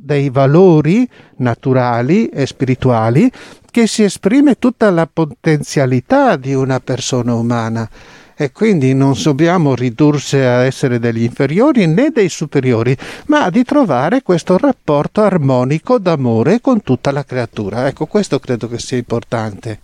dei 0.00 0.30
valori 0.30 1.08
naturali 1.36 2.26
e 2.26 2.44
spirituali 2.44 3.30
che 3.70 3.86
si 3.86 4.02
esprime 4.02 4.58
tutta 4.58 4.90
la 4.90 5.08
potenzialità 5.10 6.36
di 6.36 6.54
una 6.54 6.80
persona 6.80 7.34
umana 7.34 7.88
e 8.40 8.52
quindi 8.52 8.94
non 8.94 9.12
dobbiamo 9.22 9.74
ridursi 9.74 10.36
a 10.36 10.64
essere 10.64 10.98
degli 10.98 11.22
inferiori 11.22 11.86
né 11.86 12.08
dei 12.10 12.30
superiori, 12.30 12.96
ma 13.26 13.50
di 13.50 13.64
trovare 13.64 14.22
questo 14.22 14.56
rapporto 14.56 15.20
armonico 15.20 15.98
d'amore 15.98 16.62
con 16.62 16.82
tutta 16.82 17.10
la 17.10 17.22
creatura. 17.22 17.86
Ecco, 17.86 18.06
questo 18.06 18.38
credo 18.38 18.66
che 18.66 18.78
sia 18.78 18.96
importante. 18.96 19.80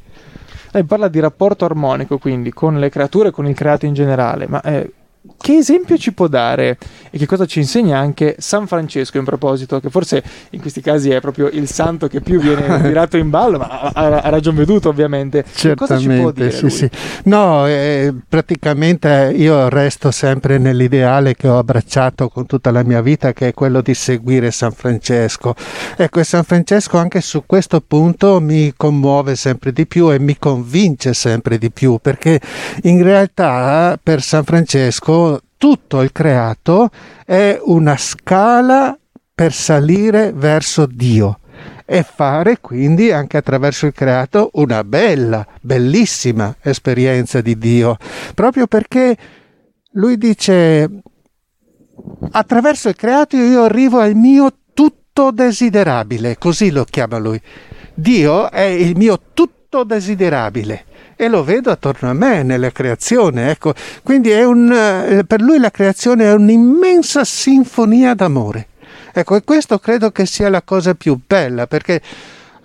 Lei 0.71 0.85
parla 0.85 1.09
di 1.09 1.21
rapporto 1.21 1.67
armonico 1.67 2.17
quindi 2.17 2.51
con 2.51 2.79
le 2.79 2.89
creature, 2.89 3.31
con 3.31 3.47
il 3.47 3.55
creato 3.55 3.85
in 3.85 3.93
generale, 3.93 4.47
ma 4.49 4.63
eh, 4.63 4.91
che 5.39 5.57
esempio 5.57 5.97
ci 5.97 6.13
può 6.13 6.27
dare 6.27 6.77
e 7.11 7.19
che 7.19 7.27
cosa 7.27 7.47
ci 7.47 7.61
insegna 7.61 7.99
anche 7.99 8.37
San 8.39 8.67
Francesco 8.67 9.19
in 9.19 9.25
proposito, 9.25 9.81
che 9.81 9.91
forse 9.91 10.23
in 10.51 10.61
questi 10.61 10.81
casi 10.81 11.11
è 11.11 11.21
proprio 11.21 11.49
il 11.49 11.69
santo 11.69 12.09
che 12.09 12.21
più 12.21 12.41
viene 12.41 12.83
tirato 12.83 13.17
in 13.17 13.31
ballo, 13.31 13.59
ma 13.59 13.69
ha, 13.69 13.93
ha 13.93 14.29
ragion 14.29 14.55
veduto 14.55 14.89
ovviamente. 14.89 15.45
Certamente, 15.55 16.51
sì, 16.51 16.69
sì. 16.69 16.91
No, 17.25 17.67
eh, 17.67 18.13
praticamente 18.29 19.33
io 19.35 19.69
resto 19.69 20.11
sempre 20.11 20.59
nell'ideale 20.59 21.35
che 21.35 21.49
ho 21.49 21.59
abbracciato 21.59 22.29
con 22.29 22.47
tutta 22.47 22.71
la 22.71 22.83
mia 22.83 23.01
vita, 23.01 23.33
che 23.33 23.49
è 23.49 23.55
quello 23.55 23.81
di 23.81 23.95
seguire 23.95 24.51
San 24.51 24.73
Francesco. 24.73 25.55
Ecco, 25.97 26.23
San 26.23 26.45
Francesco 26.45 26.99
anche 26.99 27.21
su 27.21 27.45
questo 27.47 27.81
punto 27.81 28.41
mi 28.41 28.73
commuove 28.77 29.37
sempre 29.37 29.73
di 29.73 29.87
più 29.87 30.13
e 30.13 30.19
mi 30.19 30.37
convince 30.39 31.15
sempre 31.15 31.57
di 31.57 31.71
più, 31.71 31.99
perché 32.03 32.41
in 32.83 33.03
realtà 33.03 33.99
per 34.03 34.23
San 34.23 34.45
Francesco 34.45 35.16
tutto 35.57 36.03
il 36.03 36.13
creato 36.13 36.91
è 37.25 37.59
una 37.63 37.97
scala 37.97 38.97
per 39.35 39.53
salire 39.53 40.33
verso 40.33 40.87
Dio 40.87 41.41
e 41.85 42.03
fare 42.03 42.59
quindi 42.61 43.13
anche 43.13 43.37
attraverso 43.37 43.87
il 43.87 43.93
creato 43.93 44.51
una 44.55 44.83
bella, 44.83 45.47
bellissima 45.61 46.57
esperienza 46.61 47.41
di 47.41 47.57
Dio, 47.57 47.97
proprio 48.35 48.67
perché 48.67 49.17
lui 49.93 50.19
dice 50.19 50.91
attraverso 52.33 52.89
il 52.89 52.97
creato 52.97 53.37
io 53.37 53.63
arrivo 53.63 54.01
al 54.01 54.15
mio 54.15 54.51
tutto 54.75 55.31
desiderabile, 55.31 56.37
così 56.39 56.71
lo 56.71 56.85
chiama 56.85 57.19
lui. 57.19 57.41
Dio 57.95 58.51
è 58.51 58.63
il 58.63 58.97
mio 58.97 59.21
tutto 59.33 59.85
desiderabile 59.85 60.85
e 61.17 61.29
lo 61.29 61.43
vedo 61.43 61.71
attorno 61.71 62.11
a 62.11 62.13
me 62.13 62.43
nella 62.43 62.71
creazione. 62.71 63.51
Ecco. 63.51 63.75
Quindi 64.03 64.31
un, 64.33 64.71
eh, 64.71 65.25
per 65.25 65.41
lui 65.41 65.59
la 65.59 65.71
creazione 65.71 66.25
è 66.25 66.33
un'immensa 66.33 67.25
sinfonia 67.25 68.15
d'amore. 68.15 68.69
Ecco, 69.13 69.37
e 69.37 69.43
questo 69.43 69.79
credo 69.79 70.11
che 70.11 70.27
sia 70.27 70.51
la 70.51 70.61
cosa 70.61 70.95
più 70.95 71.19
bella, 71.27 71.67
perché 71.67 72.03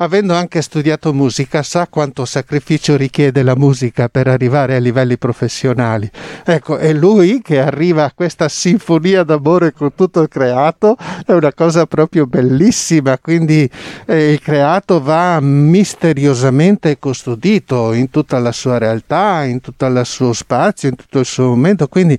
avendo 0.01 0.34
anche 0.34 0.62
studiato 0.63 1.13
musica, 1.13 1.62
sa 1.62 1.88
quanto 1.88 2.25
sacrificio 2.25 2.98
richiede 2.98 3.43
la 3.43 3.55
musica 3.55 4.10
per 4.10 4.27
arrivare 4.27 4.75
a 4.75 4.79
livelli 4.79 5.17
professionali. 5.17 6.10
Ecco, 6.43 6.77
è 6.77 6.91
lui 6.91 7.41
che 7.41 7.60
arriva 7.60 8.05
a 8.05 8.12
questa 8.13 8.50
sinfonia 8.50 9.24
d'amore 9.24 9.74
con 9.74 9.93
tutto 9.93 10.22
il 10.22 10.27
creato, 10.27 10.98
è 11.25 11.34
una 11.34 11.53
cosa 11.53 11.86
proprio 11.86 12.25
bellissima, 12.25 13.20
quindi 13.20 13.70
eh, 14.08 14.31
il 14.31 14.41
creato 14.41 15.01
va 15.01 15.39
misteriosamente 15.39 16.98
custodito 16.98 17.93
in 17.93 18.10
tutta 18.10 18.39
la 18.39 18.51
sua 18.51 18.79
realtà, 18.79 19.43
in 19.43 19.62
tutto 19.62 19.86
il 19.86 20.01
suo 20.03 20.34
spazio, 20.34 20.89
in 20.89 20.96
tutto 20.96 21.20
il 21.20 21.25
suo 21.25 21.50
momento, 21.50 21.88
quindi 21.88 22.17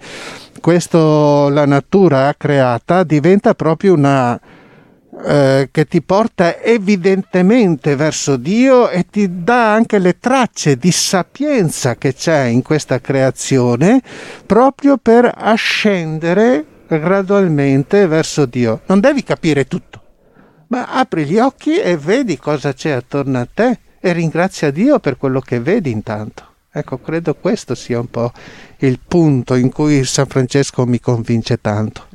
questo 0.60 1.48
la 1.48 1.66
natura 1.66 2.32
creata 2.38 3.02
diventa 3.02 3.54
proprio 3.54 3.94
una 3.94 4.40
eh, 5.24 5.68
che 5.70 5.86
ti 5.86 6.02
porta 6.02 6.60
evidentemente 6.60 7.96
verso 7.96 8.36
Dio 8.36 8.88
e 8.88 9.06
ti 9.08 9.42
dà 9.44 9.72
anche 9.72 9.98
le 9.98 10.18
tracce 10.18 10.76
di 10.76 10.90
sapienza 10.90 11.96
che 11.96 12.14
c'è 12.14 12.44
in 12.44 12.62
questa 12.62 13.00
creazione 13.00 14.02
proprio 14.44 14.96
per 14.98 15.32
ascendere 15.34 16.64
gradualmente 16.88 18.06
verso 18.06 18.46
Dio. 18.46 18.80
Non 18.86 19.00
devi 19.00 19.22
capire 19.22 19.66
tutto, 19.66 20.02
ma 20.68 20.86
apri 20.88 21.24
gli 21.24 21.38
occhi 21.38 21.78
e 21.78 21.96
vedi 21.96 22.36
cosa 22.36 22.72
c'è 22.72 22.90
attorno 22.90 23.38
a 23.38 23.48
te 23.52 23.78
e 24.00 24.12
ringrazia 24.12 24.70
Dio 24.70 24.98
per 24.98 25.16
quello 25.16 25.40
che 25.40 25.60
vedi 25.60 25.90
intanto. 25.90 26.50
Ecco, 26.72 26.98
credo 26.98 27.34
questo 27.34 27.74
sia 27.74 28.00
un 28.00 28.08
po' 28.08 28.32
il 28.78 28.98
punto 29.06 29.54
in 29.54 29.70
cui 29.70 30.04
San 30.04 30.26
Francesco 30.26 30.86
mi 30.86 30.98
convince 30.98 31.60
tanto. 31.60 32.06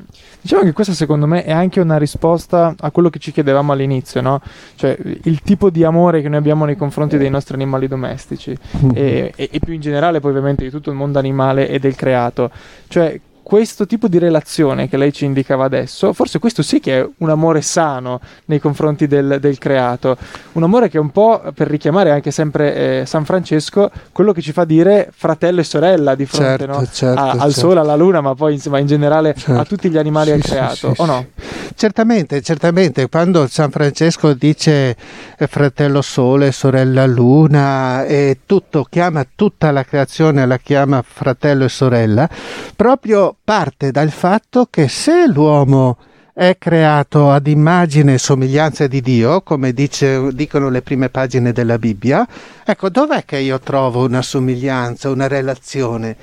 Diciamo 0.41 0.63
che 0.63 0.71
questa 0.71 0.93
secondo 0.93 1.25
me 1.27 1.43
è 1.43 1.51
anche 1.51 1.79
una 1.79 1.97
risposta 1.97 2.73
a 2.79 2.91
quello 2.91 3.09
che 3.09 3.19
ci 3.19 3.31
chiedevamo 3.31 3.73
all'inizio, 3.73 4.21
no? 4.21 4.41
Cioè 4.75 4.97
il 5.23 5.41
tipo 5.41 5.69
di 5.69 5.83
amore 5.83 6.21
che 6.21 6.29
noi 6.29 6.37
abbiamo 6.37 6.65
nei 6.65 6.77
confronti 6.77 7.17
dei 7.17 7.29
nostri 7.29 7.55
animali 7.55 7.87
domestici 7.87 8.57
mm-hmm. 8.77 8.91
e, 8.93 9.33
e, 9.35 9.49
e, 9.51 9.59
più 9.59 9.73
in 9.73 9.81
generale 9.81 10.19
poi 10.19 10.31
ovviamente 10.31 10.63
di 10.63 10.69
tutto 10.69 10.89
il 10.89 10.95
mondo 10.95 11.19
animale 11.19 11.67
e 11.67 11.79
del 11.79 11.95
creato. 11.95 12.49
Cioè 12.87 13.19
questo 13.47 13.85
tipo 13.85 14.09
di 14.09 14.19
relazione 14.19 14.89
che 14.89 14.97
lei 14.97 15.13
ci 15.13 15.23
indicava 15.23 15.63
adesso, 15.63 16.11
forse 16.11 16.37
questo 16.37 16.61
sì 16.61 16.81
che 16.81 16.99
è 16.99 17.09
un 17.19 17.29
amore 17.29 17.61
sano 17.61 18.19
nei 18.47 18.59
confronti 18.59 19.07
del, 19.07 19.37
del 19.39 19.57
creato, 19.57 20.17
un 20.51 20.63
amore 20.63 20.89
che 20.89 20.97
è 20.97 20.99
un 20.99 21.11
po', 21.11 21.41
per 21.55 21.69
richiamare 21.69 22.11
anche 22.11 22.29
sempre 22.29 22.99
eh, 22.99 23.05
San 23.05 23.23
Francesco, 23.23 23.89
quello 24.11 24.33
che 24.33 24.41
ci 24.41 24.51
fa 24.51 24.65
dire 24.65 25.13
fratello 25.15 25.61
e 25.61 25.63
sorella 25.63 26.13
di 26.13 26.25
fronte 26.25 26.65
certo, 26.65 26.65
no? 26.65 26.85
certo, 26.91 27.21
a, 27.21 27.23
certo. 27.23 27.43
al 27.45 27.53
sole, 27.53 27.79
alla 27.79 27.95
luna, 27.95 28.19
ma 28.19 28.35
poi 28.35 28.55
insomma 28.55 28.79
in 28.79 28.87
generale 28.87 29.29
a 29.29 29.33
certo. 29.33 29.63
tutti 29.63 29.89
gli 29.89 29.97
animali 29.97 30.31
sì, 30.31 30.33
al 30.33 30.41
creato, 30.41 30.93
sì, 30.93 31.01
o 31.01 31.05
no? 31.05 31.25
Certamente, 31.73 32.41
certamente, 32.41 33.07
quando 33.07 33.47
San 33.47 33.71
Francesco 33.71 34.33
dice 34.33 34.97
eh, 35.37 35.47
fratello 35.47 36.01
sole, 36.01 36.51
sorella 36.51 37.05
luna 37.05 38.03
e 38.03 38.39
tutto, 38.45 38.83
chiama 38.89 39.25
tutta 39.35 39.71
la 39.71 39.85
creazione, 39.85 40.45
la 40.45 40.57
chiama 40.57 41.01
fratello 41.01 41.63
e 41.63 41.69
sorella, 41.69 42.27
proprio 42.75 43.36
parte 43.47 43.91
dal 43.91 44.11
fatto 44.11 44.67
che 44.69 44.89
se 44.89 45.25
l'uomo 45.25 45.95
è 46.33 46.57
creato 46.59 47.31
ad 47.31 47.47
immagine 47.47 48.15
e 48.15 48.17
somiglianza 48.17 48.87
di 48.87 48.99
Dio, 48.99 49.39
come 49.39 49.71
dice, 49.71 50.33
dicono 50.33 50.67
le 50.67 50.81
prime 50.81 51.07
pagine 51.07 51.53
della 51.53 51.77
Bibbia, 51.77 52.27
ecco 52.65 52.89
dov'è 52.89 53.23
che 53.23 53.37
io 53.37 53.57
trovo 53.61 54.03
una 54.03 54.21
somiglianza, 54.21 55.09
una 55.09 55.29
relazione? 55.29 56.17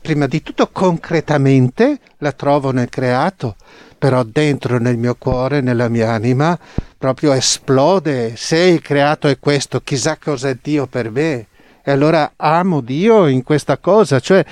Prima 0.00 0.26
di 0.26 0.42
tutto 0.42 0.70
concretamente 0.72 1.98
la 2.16 2.32
trovo 2.32 2.70
nel 2.70 2.88
creato, 2.88 3.56
però 3.98 4.22
dentro 4.22 4.78
nel 4.78 4.96
mio 4.96 5.16
cuore, 5.16 5.60
nella 5.60 5.90
mia 5.90 6.10
anima, 6.12 6.58
proprio 6.96 7.32
esplode. 7.32 8.36
Se 8.36 8.56
il 8.56 8.80
creato 8.80 9.28
è 9.28 9.38
questo, 9.38 9.82
chissà 9.84 10.16
cosa 10.16 10.48
è 10.48 10.56
Dio 10.58 10.86
per 10.86 11.10
me. 11.10 11.46
E 11.82 11.90
allora 11.90 12.32
amo 12.36 12.80
Dio 12.80 13.26
in 13.26 13.42
questa 13.42 13.76
cosa, 13.76 14.18
cioè 14.18 14.44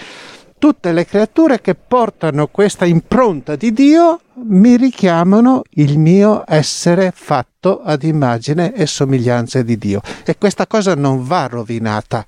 tutte 0.59 0.93
le 0.93 1.07
creature 1.07 1.61
che 1.61 1.75
portano 1.75 2.49
questa 2.49 2.85
impronta 2.85 3.57
di 3.57 3.73
Dio 3.73 4.21
mi 4.45 4.77
richiamano 4.77 5.63
il 5.71 5.99
mio 5.99 6.45
essere 6.47 7.13
fatto 7.15 7.81
ad 7.83 8.03
immagine 8.03 8.75
e 8.75 8.87
somiglianza 8.87 9.63
di 9.63 9.79
Dio. 9.79 10.01
E 10.25 10.37
questa 10.37 10.67
cosa 10.67 10.95
non 10.95 11.25
va 11.25 11.47
rovinata 11.47 12.27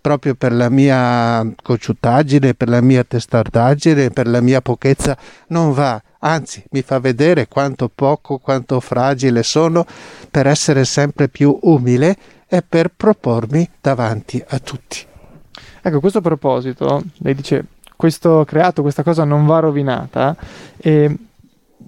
proprio 0.00 0.34
per 0.34 0.52
la 0.52 0.70
mia 0.70 1.46
cocciutaggine, 1.62 2.54
per 2.54 2.68
la 2.68 2.80
mia 2.80 3.04
testardaggine, 3.04 4.10
per 4.10 4.26
la 4.26 4.40
mia 4.40 4.60
pochezza, 4.60 5.16
non 5.48 5.72
va. 5.72 6.00
Anzi, 6.20 6.64
mi 6.70 6.82
fa 6.82 6.98
vedere 6.98 7.48
quanto 7.48 7.90
poco, 7.94 8.38
quanto 8.38 8.80
fragile 8.80 9.42
sono 9.42 9.86
per 10.30 10.46
essere 10.46 10.84
sempre 10.84 11.28
più 11.28 11.56
umile 11.62 12.16
e 12.48 12.62
per 12.66 12.90
propormi 12.94 13.68
davanti 13.80 14.42
a 14.48 14.58
tutti. 14.58 15.08
Ecco, 15.82 15.96
a 15.96 16.00
questo 16.00 16.20
proposito, 16.20 17.02
lei 17.18 17.34
dice, 17.34 17.64
questo 17.96 18.44
creato, 18.46 18.82
questa 18.82 19.02
cosa 19.02 19.24
non 19.24 19.46
va 19.46 19.60
rovinata 19.60 20.36
e 20.76 21.16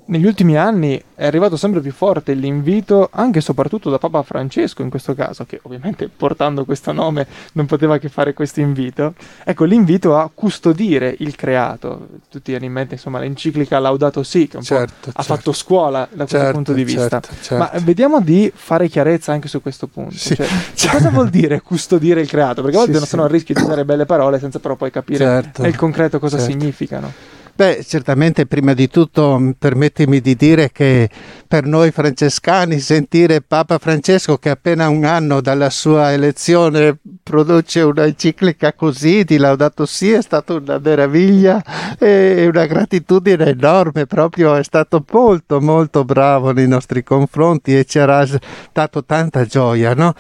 negli 0.07 0.27
ultimi 0.27 0.57
anni 0.57 1.01
è 1.15 1.27
arrivato 1.27 1.57
sempre 1.57 1.81
più 1.81 1.93
forte 1.93 2.35
l'invito, 2.35 3.09
anche 3.13 3.39
e 3.39 3.43
soprattutto 3.43 3.89
da 3.89 3.99
Papa 3.99 4.23
Francesco 4.23 4.83
in 4.83 4.91
questo 4.91 5.15
caso, 5.15 5.45
che 5.47 5.61
ovviamente 5.63 6.09
portando 6.09 6.65
questo 6.65 6.93
nome 6.93 7.27
non 7.53 7.67
poteva 7.67 7.99
che 7.99 8.09
fare 8.09 8.35
questo 8.35 8.61
invito. 8.61 9.15
Ecco, 9.45 9.65
l'invito 9.65 10.17
a 10.17 10.29
custodire 10.33 11.15
il 11.21 11.37
creato. 11.37 12.09
Tutti 12.29 12.55
hanno 12.55 12.65
in 12.65 12.73
mente, 12.73 12.95
insomma, 12.95 13.21
l'enciclica 13.21 13.79
Laudato 13.79 14.23
Si, 14.23 14.49
che 14.49 14.61
certo, 14.63 14.95
certo. 15.05 15.11
ha 15.15 15.23
fatto 15.23 15.53
scuola 15.53 16.01
da 16.11 16.25
questo 16.25 16.37
certo, 16.37 16.53
punto 16.53 16.73
di 16.73 16.85
vista. 16.85 17.09
Certo, 17.21 17.29
certo. 17.41 17.57
Ma 17.57 17.81
vediamo 17.81 18.21
di 18.21 18.51
fare 18.55 18.89
chiarezza 18.89 19.33
anche 19.33 19.49
su 19.49 19.63
questo 19.63 19.87
punto. 19.87 20.17
Sì. 20.17 20.35
Cioè, 20.35 20.47
cosa 20.91 21.11
vuol 21.11 21.31
dire 21.31 21.61
custodire 21.63 22.21
il 22.21 22.29
creato? 22.29 22.63
Perché 22.63 22.77
a 22.77 22.81
volte 22.81 22.93
Sì, 22.93 22.99
non 22.99 23.07
sì. 23.07 23.11
sono 23.11 23.25
a 23.25 23.29
rischio 23.29 23.55
di 23.55 23.63
usare 23.63 23.85
belle 23.85 24.05
parole 24.05 24.39
senza 24.39 24.59
però 24.59 24.75
poi 24.75 24.91
capire 24.91 25.25
Certo, 25.25 25.63
nel 25.63 25.77
concreto 25.77 26.19
cosa 26.19 26.39
certo. 26.39 26.53
significano. 26.53 27.13
Beh, 27.55 27.85
certamente 27.87 28.47
prima 28.47 28.73
di 28.73 28.89
tutto 28.89 29.39
mh, 29.39 29.57
permettimi 29.59 30.23
di 30.23 30.35
dire 30.35 30.73
che 30.73 31.11
per 31.47 31.67
noi 31.67 31.91
francescani 31.91 32.79
sentire 32.79 33.43
Papa 33.43 33.77
Francesco 33.77 34.39
che 34.39 34.49
appena 34.49 34.89
un 34.89 35.05
anno 35.05 35.43
dalla 35.43 35.69
sua 35.69 36.13
elezione 36.13 36.97
produce 37.23 37.83
una 37.83 38.07
enciclica 38.07 38.73
così 38.73 39.25
di 39.25 39.37
Laudato 39.37 39.85
Si 39.85 40.11
è 40.11 40.23
stata 40.23 40.55
una 40.55 40.81
meraviglia 40.83 41.63
e 41.99 42.47
una 42.47 42.65
gratitudine 42.65 43.45
enorme, 43.45 44.07
proprio 44.07 44.55
è 44.55 44.65
stato 44.65 45.05
molto 45.11 45.61
molto 45.61 46.07
bravo 46.07 46.53
nei 46.53 46.67
nostri 46.67 47.05
confronti 47.05 47.77
e 47.77 47.85
ci 47.85 47.99
ha 47.99 48.27
dato 48.73 49.05
tanta 49.05 49.45
gioia, 49.45 49.93
no? 49.93 50.15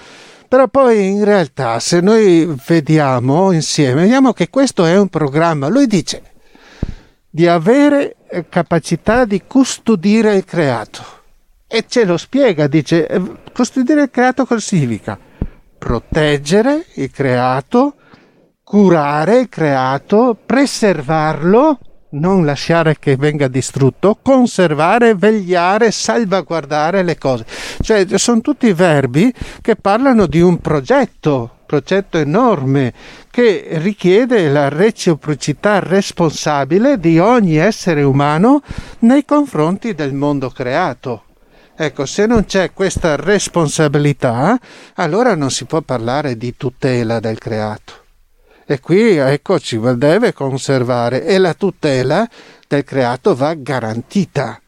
Però 0.48 0.68
poi 0.68 1.08
in 1.08 1.24
realtà 1.24 1.78
se 1.78 2.00
noi 2.00 2.46
vediamo 2.66 3.52
insieme, 3.52 4.02
vediamo 4.02 4.34
che 4.34 4.50
questo 4.50 4.84
è 4.84 4.98
un 4.98 5.08
programma, 5.08 5.68
lui 5.68 5.86
dice 5.86 6.24
di 7.34 7.46
avere 7.46 8.16
eh, 8.28 8.46
capacità 8.46 9.24
di 9.24 9.42
custodire 9.46 10.34
il 10.34 10.44
creato. 10.44 11.02
E 11.66 11.86
ce 11.88 12.04
lo 12.04 12.18
spiega, 12.18 12.66
dice, 12.66 13.06
eh, 13.06 13.22
custodire 13.54 14.02
il 14.02 14.10
creato 14.10 14.44
cosa 14.44 14.60
significa? 14.60 15.18
Proteggere 15.78 16.84
il 16.96 17.10
creato, 17.10 17.94
curare 18.62 19.38
il 19.40 19.48
creato, 19.48 20.36
preservarlo, 20.44 21.78
non 22.10 22.44
lasciare 22.44 22.98
che 22.98 23.16
venga 23.16 23.48
distrutto, 23.48 24.18
conservare, 24.20 25.14
vegliare, 25.14 25.90
salvaguardare 25.90 27.02
le 27.02 27.16
cose. 27.16 27.46
Cioè, 27.80 28.06
sono 28.18 28.42
tutti 28.42 28.70
verbi 28.74 29.32
che 29.62 29.76
parlano 29.76 30.26
di 30.26 30.42
un 30.42 30.58
progetto, 30.58 31.60
progetto 31.72 32.18
enorme 32.18 32.92
che 33.30 33.66
richiede 33.78 34.50
la 34.50 34.68
reciprocità 34.68 35.78
responsabile 35.78 36.98
di 36.98 37.18
ogni 37.18 37.56
essere 37.56 38.02
umano 38.02 38.60
nei 38.98 39.24
confronti 39.24 39.94
del 39.94 40.12
mondo 40.12 40.50
creato. 40.50 41.24
Ecco, 41.74 42.04
se 42.04 42.26
non 42.26 42.44
c'è 42.44 42.74
questa 42.74 43.16
responsabilità, 43.16 44.60
allora 44.96 45.34
non 45.34 45.50
si 45.50 45.64
può 45.64 45.80
parlare 45.80 46.36
di 46.36 46.54
tutela 46.58 47.20
del 47.20 47.38
creato. 47.38 48.04
E 48.66 48.78
qui, 48.78 49.16
ecco, 49.16 49.58
ci 49.58 49.80
deve 49.96 50.34
conservare 50.34 51.24
e 51.24 51.38
la 51.38 51.54
tutela 51.54 52.28
del 52.68 52.84
creato 52.84 53.34
va 53.34 53.54
garantita. 53.54 54.61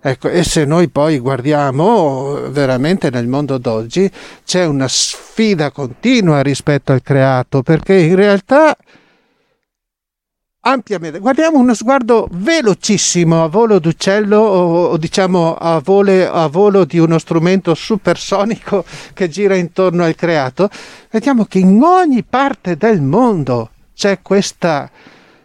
Ecco, 0.00 0.28
e 0.28 0.44
se 0.44 0.64
noi 0.64 0.88
poi 0.88 1.18
guardiamo 1.18 2.50
veramente 2.50 3.10
nel 3.10 3.26
mondo 3.26 3.58
d'oggi 3.58 4.08
c'è 4.44 4.64
una 4.64 4.86
sfida 4.86 5.72
continua 5.72 6.40
rispetto 6.40 6.92
al 6.92 7.02
creato, 7.02 7.62
perché 7.62 7.98
in 7.98 8.14
realtà 8.14 8.76
ampiamente 10.60 11.18
guardiamo 11.18 11.58
uno 11.58 11.74
sguardo 11.74 12.28
velocissimo 12.30 13.42
a 13.42 13.48
volo 13.48 13.78
d'uccello 13.80 14.38
o, 14.38 14.84
o 14.86 14.96
diciamo 14.98 15.56
a, 15.56 15.80
vole, 15.80 16.26
a 16.26 16.46
volo 16.46 16.84
di 16.84 16.98
uno 16.98 17.18
strumento 17.18 17.74
supersonico 17.74 18.84
che 19.14 19.28
gira 19.28 19.56
intorno 19.56 20.04
al 20.04 20.14
creato, 20.14 20.68
vediamo 21.10 21.44
che 21.44 21.58
in 21.58 21.82
ogni 21.82 22.22
parte 22.22 22.76
del 22.76 23.02
mondo 23.02 23.70
c'è 23.94 24.20
questo 24.22 24.90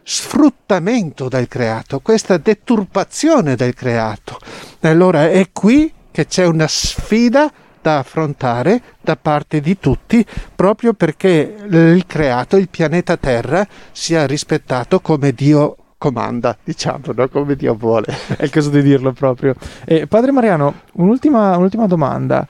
sfruttamento 0.03 1.29
del 1.29 1.47
creato, 1.47 1.99
questa 1.99 2.37
deturpazione 2.37 3.55
del 3.55 3.73
creato. 3.73 4.37
Allora 4.81 5.29
è 5.29 5.49
qui 5.51 5.91
che 6.11 6.27
c'è 6.27 6.45
una 6.45 6.67
sfida 6.67 7.51
da 7.81 7.97
affrontare 7.97 8.81
da 9.01 9.17
parte 9.17 9.59
di 9.59 9.77
tutti 9.77 10.25
proprio 10.55 10.93
perché 10.93 11.55
il 11.67 12.05
creato, 12.05 12.55
il 12.55 12.69
pianeta 12.69 13.17
Terra, 13.17 13.67
sia 13.91 14.25
rispettato 14.25 15.01
come 15.01 15.33
Dio 15.33 15.77
comanda, 15.97 16.57
diciamo, 16.63 16.99
no? 17.15 17.27
come 17.29 17.55
Dio 17.55 17.75
vuole. 17.75 18.07
È 18.37 18.43
il 18.43 18.49
caso 18.49 18.69
di 18.69 18.81
dirlo 18.81 19.13
proprio. 19.13 19.55
Eh, 19.85 20.07
padre 20.07 20.31
Mariano, 20.31 20.81
un'ultima, 20.93 21.55
un'ultima 21.57 21.87
domanda. 21.87 22.47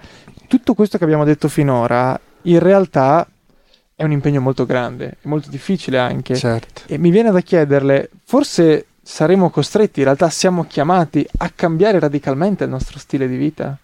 Tutto 0.48 0.74
questo 0.74 0.98
che 0.98 1.04
abbiamo 1.04 1.24
detto 1.24 1.48
finora, 1.48 2.20
in 2.44 2.60
realtà 2.60 3.28
è 3.96 4.04
un 4.04 4.12
impegno 4.12 4.42
molto 4.42 4.66
grande, 4.66 5.18
molto 5.24 5.50
difficile 5.50 5.98
anche. 5.98 6.36
Certo. 6.36 6.84
E 6.88 6.98
mi 6.98 7.12
viene 7.12 7.32
da 7.32 7.42
chiederle, 7.42 8.10
forse 8.24 8.88
saremo 9.02 9.50
costretti, 9.50 10.00
in 10.00 10.06
realtà 10.06 10.30
siamo 10.30 10.66
chiamati 10.66 11.26
a 11.38 11.52
cambiare 11.54 12.00
radicalmente 12.00 12.64
il 12.64 12.70
nostro 12.70 13.00
stile 13.00 13.28
di 13.28 13.36
vita? 13.36 13.78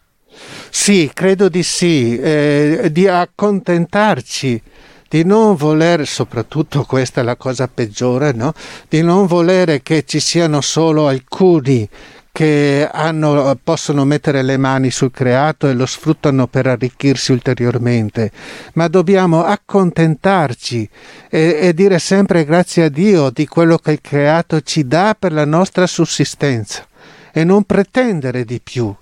Sì, 0.70 1.10
credo 1.14 1.50
di 1.50 1.64
sì, 1.64 2.18
eh, 2.18 2.90
di 2.92 3.08
accontentarci, 3.08 4.62
di 5.10 5.26
non 5.26 5.56
voler, 5.56 6.08
soprattutto 6.08 6.84
questa 6.84 7.22
è 7.22 7.24
la 7.24 7.36
cosa 7.36 7.68
peggiore, 7.68 8.32
no? 8.32 8.54
di 8.88 9.02
non 9.02 9.26
volere 9.26 9.82
che 9.82 10.06
ci 10.06 10.20
siano 10.20 10.62
solo 10.62 11.08
alcuni 11.08 11.88
che 12.32 12.88
hanno, 12.92 13.58
possono 13.64 14.06
mettere 14.06 14.42
le 14.42 14.58
mani 14.58 14.92
sul 14.92 15.12
creato 15.12 15.68
e 15.68 15.74
lo 15.74 15.86
sfruttano 15.86 16.48
per 16.48 16.68
arricchirsi 16.68 17.32
ulteriormente, 17.32 18.32
ma 18.74 18.88
dobbiamo 18.88 19.44
accontentarci 19.44 20.90
e, 21.30 21.58
e 21.62 21.74
dire 21.74 22.00
sempre 22.00 22.46
grazie 22.46 22.84
a 22.84 22.90
Dio 22.90 23.30
di 23.30 23.48
quello 23.48 23.78
che 23.78 23.92
il 23.92 24.02
creato 24.02 24.62
ci 24.62 24.86
dà 24.86 25.16
per 25.18 25.34
la 25.34 25.46
nostra 25.46 25.88
sussistenza 25.88 26.86
e 27.32 27.44
non 27.44 27.64
pretendere 27.64 28.46
di 28.46 28.60
più 28.62 28.94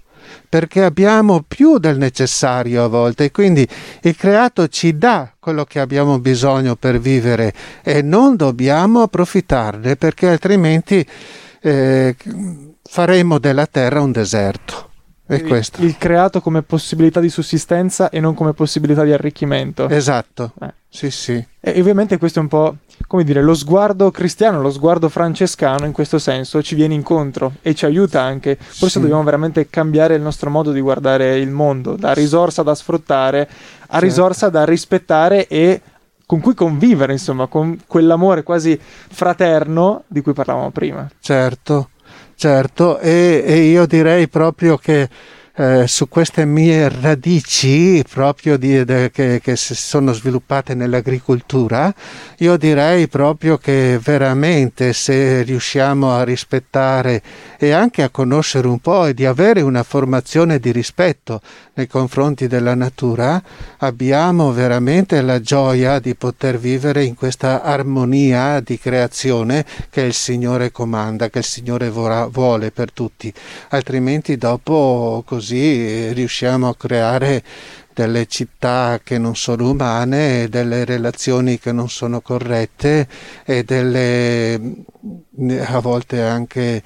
perché 0.50 0.84
abbiamo 0.84 1.44
più 1.48 1.78
del 1.78 1.98
necessario 1.98 2.84
a 2.84 2.88
volte. 2.88 3.26
E 3.26 3.32
quindi 3.32 3.68
il 4.02 4.16
creato 4.16 4.68
ci 4.68 4.98
dà 4.98 5.32
quello 5.40 5.64
che 5.66 5.80
abbiamo 5.80 6.20
bisogno 6.20 6.76
per 6.76 7.00
vivere 7.00 7.54
e 7.84 8.02
non 8.02 8.36
dobbiamo 8.36 9.04
approfittarne 9.04 9.96
perché 9.96 10.28
altrimenti 10.28 11.06
eh, 11.62 12.16
faremo 12.88 13.38
della 13.38 13.68
terra 13.68 14.02
un 14.02 14.12
deserto. 14.12 14.86
È 15.28 15.44
questo. 15.44 15.84
Il 15.84 15.98
creato 15.98 16.40
come 16.40 16.62
possibilità 16.62 17.20
di 17.20 17.28
sussistenza 17.28 18.10
e 18.10 18.22
non 18.22 18.34
come 18.34 18.54
possibilità 18.54 19.04
di 19.04 19.12
arricchimento. 19.12 19.90
Esatto. 19.90 20.54
Eh. 20.62 20.74
Sì, 20.88 21.12
sì. 21.12 21.46
E 21.60 21.80
ovviamente 21.82 22.18
questo 22.18 22.40
è 22.40 22.42
un 22.42 22.48
po', 22.48 22.78
come 23.08 23.26
dire, 23.26 23.42
lo 23.42 23.54
sguardo 23.54 24.10
cristiano, 24.10 24.62
lo 24.62 24.72
sguardo 24.72 25.10
francescano 25.10 25.86
in 25.86 25.92
questo 25.92 26.18
senso 26.18 26.64
ci 26.64 26.76
viene 26.76 26.94
incontro 26.94 27.56
e 27.62 27.76
ci 27.76 27.86
aiuta 27.86 28.22
anche. 28.22 28.56
Forse 28.58 28.96
sì. 28.96 29.00
dobbiamo 29.02 29.24
veramente 29.24 29.70
cambiare 29.70 30.16
il 30.16 30.22
nostro 30.22 30.50
modo 30.50 30.72
di 30.72 30.80
guardare 30.80 31.38
il 31.38 31.50
mondo, 31.50 31.98
da 31.98 32.14
risorsa 32.14 32.64
da 32.64 32.74
sfruttare 32.74 33.42
a 33.42 33.48
certo. 33.48 34.06
risorsa 34.06 34.48
da 34.48 34.64
rispettare 34.64 35.48
e 35.48 35.82
con 36.26 36.40
cui 36.40 36.54
convivere, 36.54 37.12
insomma, 37.12 37.48
con 37.48 37.82
quell'amore 37.86 38.44
quasi 38.44 38.80
fraterno 38.80 40.04
di 40.08 40.22
cui 40.22 40.34
parlavamo 40.34 40.72
prima. 40.72 41.10
Certo, 41.20 41.90
certo, 42.38 43.00
e, 43.00 43.44
e 43.46 43.56
io 43.64 43.88
direi 43.88 44.28
proprio 44.28 44.78
che 44.78 45.10
eh, 45.60 45.88
su 45.88 46.08
queste 46.08 46.46
mie 46.46 46.88
radici 46.88 48.04
proprio 48.08 48.58
di, 48.58 48.86
de, 48.86 49.10
che, 49.10 49.40
che, 49.42 49.56
si 49.56 49.74
sono 49.74 50.14
sviluppate 50.14 50.76
nell'agricoltura, 50.76 51.92
io 52.38 52.58
direi 52.58 53.08
proprio 53.08 53.58
che 53.58 54.00
veramente 54.00 54.94
se 54.94 55.42
riusciamo 55.42 56.12
a 56.12 56.24
rispettare 56.24 57.24
e 57.58 57.72
anche 57.72 58.04
a 58.04 58.10
conoscere 58.10 58.68
un 58.68 58.78
po' 58.78 59.08
e 59.08 59.16
di 59.16 59.26
avere 59.26 59.62
una 59.62 59.82
formazione 59.82 60.60
di 60.60 60.72
rispetto 60.72 61.42
nei 61.74 61.88
confronti 61.88 62.48
della 62.48 62.76
natura, 62.76 63.42
abbiamo 63.78 64.52
veramente 64.52 65.22
la 65.22 65.42
gioia 65.42 65.98
di 65.98 66.14
poter 66.14 66.60
vivere 66.60 67.04
in 67.04 67.16
questa 67.16 67.64
armonia 67.64 68.60
di 68.60 68.78
creazione 68.78 69.66
che 69.90 70.02
il 70.02 70.14
Signore 70.14 70.72
comanda, 70.72 71.30
che 71.32 71.40
il 71.40 71.46
Signore 71.46 71.90
vuole 71.90 72.70
per 72.70 72.92
tutti, 72.92 73.34
altrimenti 73.70 74.38
dopo 74.38 75.24
così 75.26 75.47
così 75.48 76.12
riusciamo 76.12 76.68
a 76.68 76.76
creare 76.76 77.42
delle 77.94 78.26
città 78.28 79.00
che 79.02 79.18
non 79.18 79.38
sono 79.38 79.70
umane, 79.70 80.50
delle 80.50 80.84
relazioni 80.84 81.58
che 81.58 81.72
non 81.72 81.90
sono 81.90 82.20
corrette 82.20 83.08
e 83.46 83.64
delle 83.64 84.60
a 85.66 85.80
volte 85.80 86.22
anche 86.22 86.84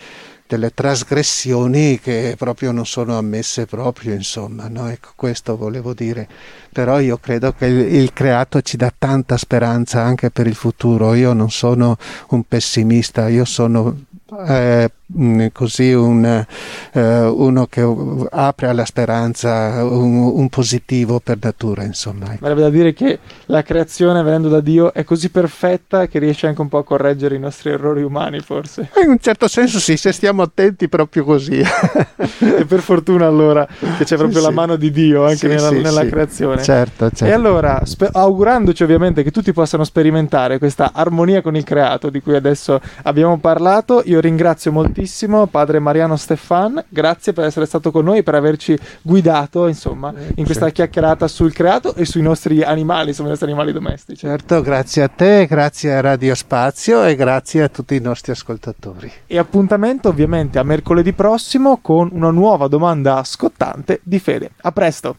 delle 0.47 0.73
trasgressioni 0.73 1.99
che 1.99 2.35
proprio 2.37 2.71
non 2.71 2.85
sono 2.85 3.17
ammesse 3.17 3.65
proprio, 3.65 4.13
insomma, 4.13 4.67
no? 4.67 4.89
ecco 4.89 5.13
questo 5.15 5.57
volevo 5.57 5.93
dire. 5.93 6.27
Però 6.71 6.99
io 6.99 7.17
credo 7.17 7.53
che 7.53 7.65
il, 7.65 7.95
il, 7.95 8.13
creato 8.13 8.61
ci 8.61 8.77
dà 8.77 8.93
tanta 8.95 9.37
speranza 9.37 10.03
anche 10.03 10.29
per 10.29 10.45
il 10.47 10.55
futuro. 10.55 11.15
Io 11.15 11.33
non 11.33 11.49
sono 11.49 11.97
un 12.29 12.43
pessimista, 12.43 13.27
io 13.27 13.45
sono 13.45 13.97
eh, 14.45 14.91
mm, 15.17 15.47
così 15.51 15.91
un, 15.91 16.45
eh, 16.93 17.23
uno 17.25 17.65
che 17.67 17.81
apre 18.29 18.67
alla 18.67 18.85
speranza, 18.85 19.83
un, 19.83 20.31
un, 20.35 20.49
positivo 20.49 21.19
per 21.19 21.37
natura, 21.41 21.83
insomma. 21.83 22.35
Vorrebbe 22.39 22.61
da 22.61 22.69
dire 22.69 22.93
che 22.93 23.19
la 23.47 23.61
creazione, 23.63 24.23
venendo 24.23 24.49
da 24.49 24.61
Dio, 24.61 24.93
è 24.93 25.03
così 25.03 25.29
perfetta 25.29 26.07
che 26.07 26.19
riesce 26.19 26.47
anche 26.47 26.61
un 26.61 26.69
po' 26.69 26.79
a 26.79 26.83
correggere 26.83 27.35
i 27.35 27.39
nostri 27.39 27.71
errori 27.71 28.03
umani, 28.03 28.39
forse. 28.39 28.89
In 29.03 29.09
un 29.09 29.19
certo 29.19 29.47
senso 29.47 29.79
sì, 29.79 29.97
se 29.97 30.11
stiamo 30.11 30.41
attenti 30.41 30.87
proprio 30.87 31.23
così. 31.23 31.59
e 31.61 32.65
per 32.65 32.79
fortuna 32.79 33.25
allora 33.25 33.67
che 33.97 34.05
c'è 34.05 34.15
proprio 34.15 34.39
sì, 34.39 34.45
la 34.45 34.51
mano 34.51 34.75
di 34.75 34.91
Dio 34.91 35.23
anche 35.23 35.35
sì, 35.37 35.47
nella, 35.47 35.69
sì, 35.69 35.79
nella 35.79 36.05
creazione. 36.05 36.63
Certo, 36.63 37.09
certo. 37.09 37.25
E 37.25 37.31
allora, 37.31 37.81
spe- 37.85 38.09
augurandoci 38.11 38.83
ovviamente 38.83 39.23
che 39.23 39.31
tutti 39.31 39.51
possano 39.53 39.83
sperimentare 39.83 40.57
questa 40.57 40.91
armonia 40.93 41.41
con 41.41 41.55
il 41.55 41.63
creato 41.63 42.09
di 42.09 42.21
cui 42.21 42.35
adesso 42.35 42.79
abbiamo 43.03 43.37
parlato, 43.37 44.01
io 44.05 44.19
ringrazio 44.19 44.71
moltissimo 44.71 45.00
padre 45.49 45.79
Mariano 45.79 46.15
Stefan, 46.15 46.83
grazie 46.89 47.33
per 47.33 47.45
essere 47.45 47.65
stato 47.65 47.91
con 47.91 48.05
noi 48.05 48.19
e 48.19 48.23
per 48.23 48.35
averci 48.35 48.77
guidato, 49.01 49.67
insomma, 49.67 50.13
in 50.35 50.45
questa 50.45 50.69
chiacchierata 50.69 51.27
sul 51.27 51.53
creato 51.53 51.95
e 51.95 52.05
sui 52.05 52.21
nostri 52.21 52.63
animali, 52.63 53.13
sui 53.13 53.25
nostri 53.25 53.47
animali 53.47 53.71
domestici. 53.71 54.25
Certo, 54.25 54.61
grazie 54.61 55.03
a 55.03 55.07
te, 55.07 55.45
grazie 55.47 55.93
a 55.93 56.01
Radio 56.01 56.35
Spazio 56.35 57.03
e 57.03 57.15
grazie 57.15 57.63
a 57.63 57.69
tutti 57.69 57.95
i 57.95 57.99
nostri 57.99 58.31
ascoltatori. 58.31 59.11
E 59.27 59.37
appuntamento 59.37 60.09
ovviamente 60.09 60.59
a 60.59 60.63
mercoledì 60.63 61.13
prossimo 61.13 61.79
con 61.81 62.09
una 62.11 62.31
nuova 62.31 62.67
domanda 62.67 63.23
scottante 63.23 64.01
di 64.03 64.19
fede. 64.19 64.51
A 64.61 64.71
presto! 64.71 65.15